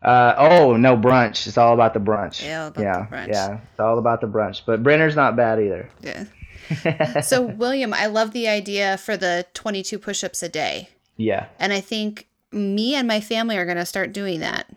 [0.01, 1.45] Uh, oh no, brunch.
[1.47, 2.43] It's all about the brunch.
[2.43, 3.27] Yeah, yeah, brunch.
[3.27, 3.59] yeah.
[3.71, 4.61] It's all about the brunch.
[4.65, 5.89] But brinner's not bad either.
[6.01, 7.21] Yeah.
[7.21, 10.89] so William, I love the idea for the 22 push-ups a day.
[11.17, 11.47] Yeah.
[11.59, 14.67] And I think me and my family are going to start doing that.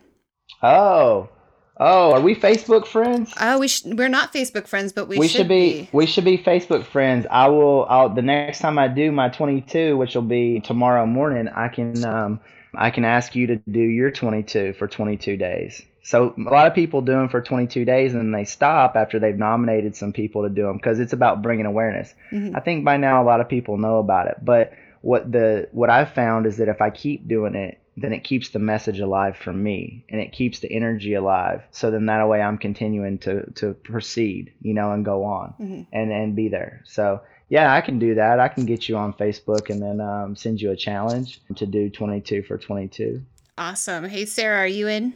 [0.61, 1.29] Oh,
[1.77, 3.33] Oh, are we Facebook friends?
[3.39, 5.89] Oh, we sh- we're not Facebook friends, but we, we should, should be, be.
[5.91, 7.25] We should be Facebook friends.
[7.29, 7.85] I will.
[7.89, 11.49] I'll the next time I do my 22, which will be tomorrow morning.
[11.49, 12.39] I can um
[12.77, 15.81] I can ask you to do your 22 for 22 days.
[16.03, 19.19] So a lot of people do them for 22 days and then they stop after
[19.19, 22.13] they've nominated some people to do them because it's about bringing awareness.
[22.31, 22.55] Mm-hmm.
[22.55, 25.89] I think by now a lot of people know about it, but what the what
[25.89, 29.37] I've found is that if I keep doing it, then it keeps the message alive
[29.37, 31.61] for me and it keeps the energy alive.
[31.71, 35.81] So then that way I'm continuing to, to proceed, you know, and go on mm-hmm.
[35.93, 36.81] and, and be there.
[36.85, 38.39] So yeah, I can do that.
[38.39, 41.89] I can get you on Facebook and then um, send you a challenge to do
[41.89, 43.21] 22 for 22.
[43.57, 44.09] Awesome.
[44.09, 45.13] Hey, Sarah, are you in?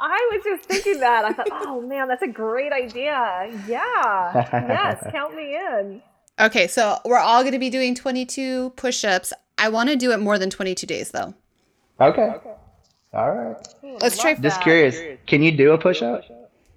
[0.00, 1.24] I was just thinking that.
[1.24, 3.50] I thought, oh man, that's a great idea.
[3.66, 4.32] Yeah.
[4.34, 6.02] Yes, count me in.
[6.40, 9.32] Okay, so we're all going to be doing 22 push ups.
[9.58, 11.34] I want to do it more than 22 days, though.
[12.00, 12.22] Okay.
[12.22, 12.54] okay.
[13.12, 13.56] All right.
[14.00, 14.34] Let's try.
[14.34, 15.18] Just curious.
[15.26, 16.24] Can you do a push up?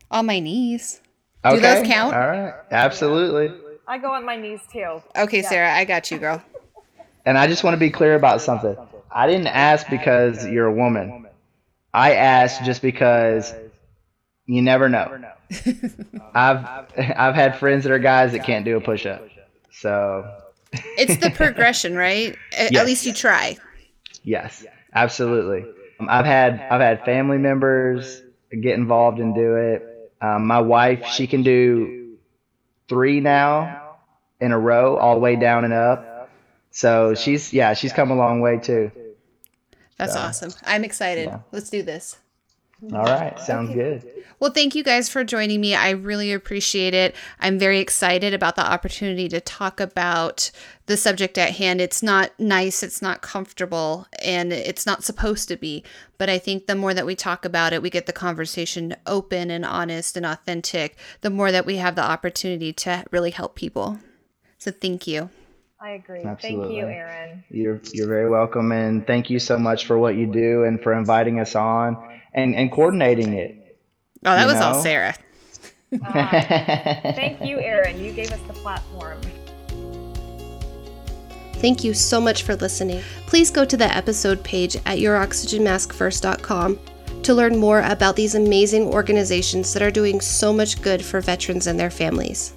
[0.10, 1.02] On my knees.
[1.44, 1.56] Okay.
[1.56, 2.14] Do those count?
[2.14, 2.54] All right.
[2.72, 3.52] Absolutely.
[3.88, 5.02] I go on my knees too.
[5.16, 5.50] Okay, yeah.
[5.50, 6.42] Sarah, I got you, girl.
[7.26, 8.76] And I just want to be clear about something.
[9.12, 11.28] I didn't ask because you're a woman.
[11.94, 13.54] I asked just because
[14.46, 15.20] you never know.
[16.34, 16.66] I've
[16.98, 19.28] I've had friends that are guys that can't do a push up.
[19.72, 20.26] So
[20.98, 22.38] it's the progression, right?
[22.58, 22.82] At, yes.
[22.82, 23.58] at least you try.
[24.24, 24.66] Yes.
[24.94, 25.66] Absolutely.
[26.08, 30.12] I've had I've had family members get involved and do it.
[30.20, 32.18] Um, my wife, she can do
[32.90, 33.96] three now
[34.40, 36.30] in a row, all the way down and up.
[36.72, 38.92] So she's yeah, she's come a long way too.
[39.98, 40.52] That's So, awesome.
[40.66, 41.28] I'm excited.
[41.28, 41.40] yeah.
[41.52, 42.18] Let's do this.
[42.84, 44.04] All right, sounds good.
[44.40, 45.76] Well, thank you guys for joining me.
[45.76, 47.16] I really appreciate it.
[47.40, 50.50] I'm very excited about the opportunity to talk about
[50.88, 51.80] the subject at hand.
[51.80, 55.84] It's not nice, it's not comfortable, and it's not supposed to be.
[56.18, 59.52] But I think the more that we talk about it, we get the conversation open
[59.52, 64.00] and honest and authentic, the more that we have the opportunity to really help people.
[64.58, 65.30] So thank you.
[65.80, 66.24] I agree.
[66.24, 67.44] Thank you, Erin.
[67.50, 70.94] You're you're very welcome, and thank you so much for what you do and for
[70.94, 73.78] inviting us on and and coordinating it.
[74.26, 74.82] Oh, that You was all know?
[74.82, 75.16] Sarah.
[75.92, 78.00] Thank you, Erin.
[78.04, 79.20] You gave us the platform.
[81.56, 83.04] Thank you so much for listening.
[83.28, 86.80] Please go to the episode page at youroxygenmaskfirst.com
[87.22, 91.68] to learn more about these amazing organizations that are doing so much good for veterans
[91.68, 92.54] and their families.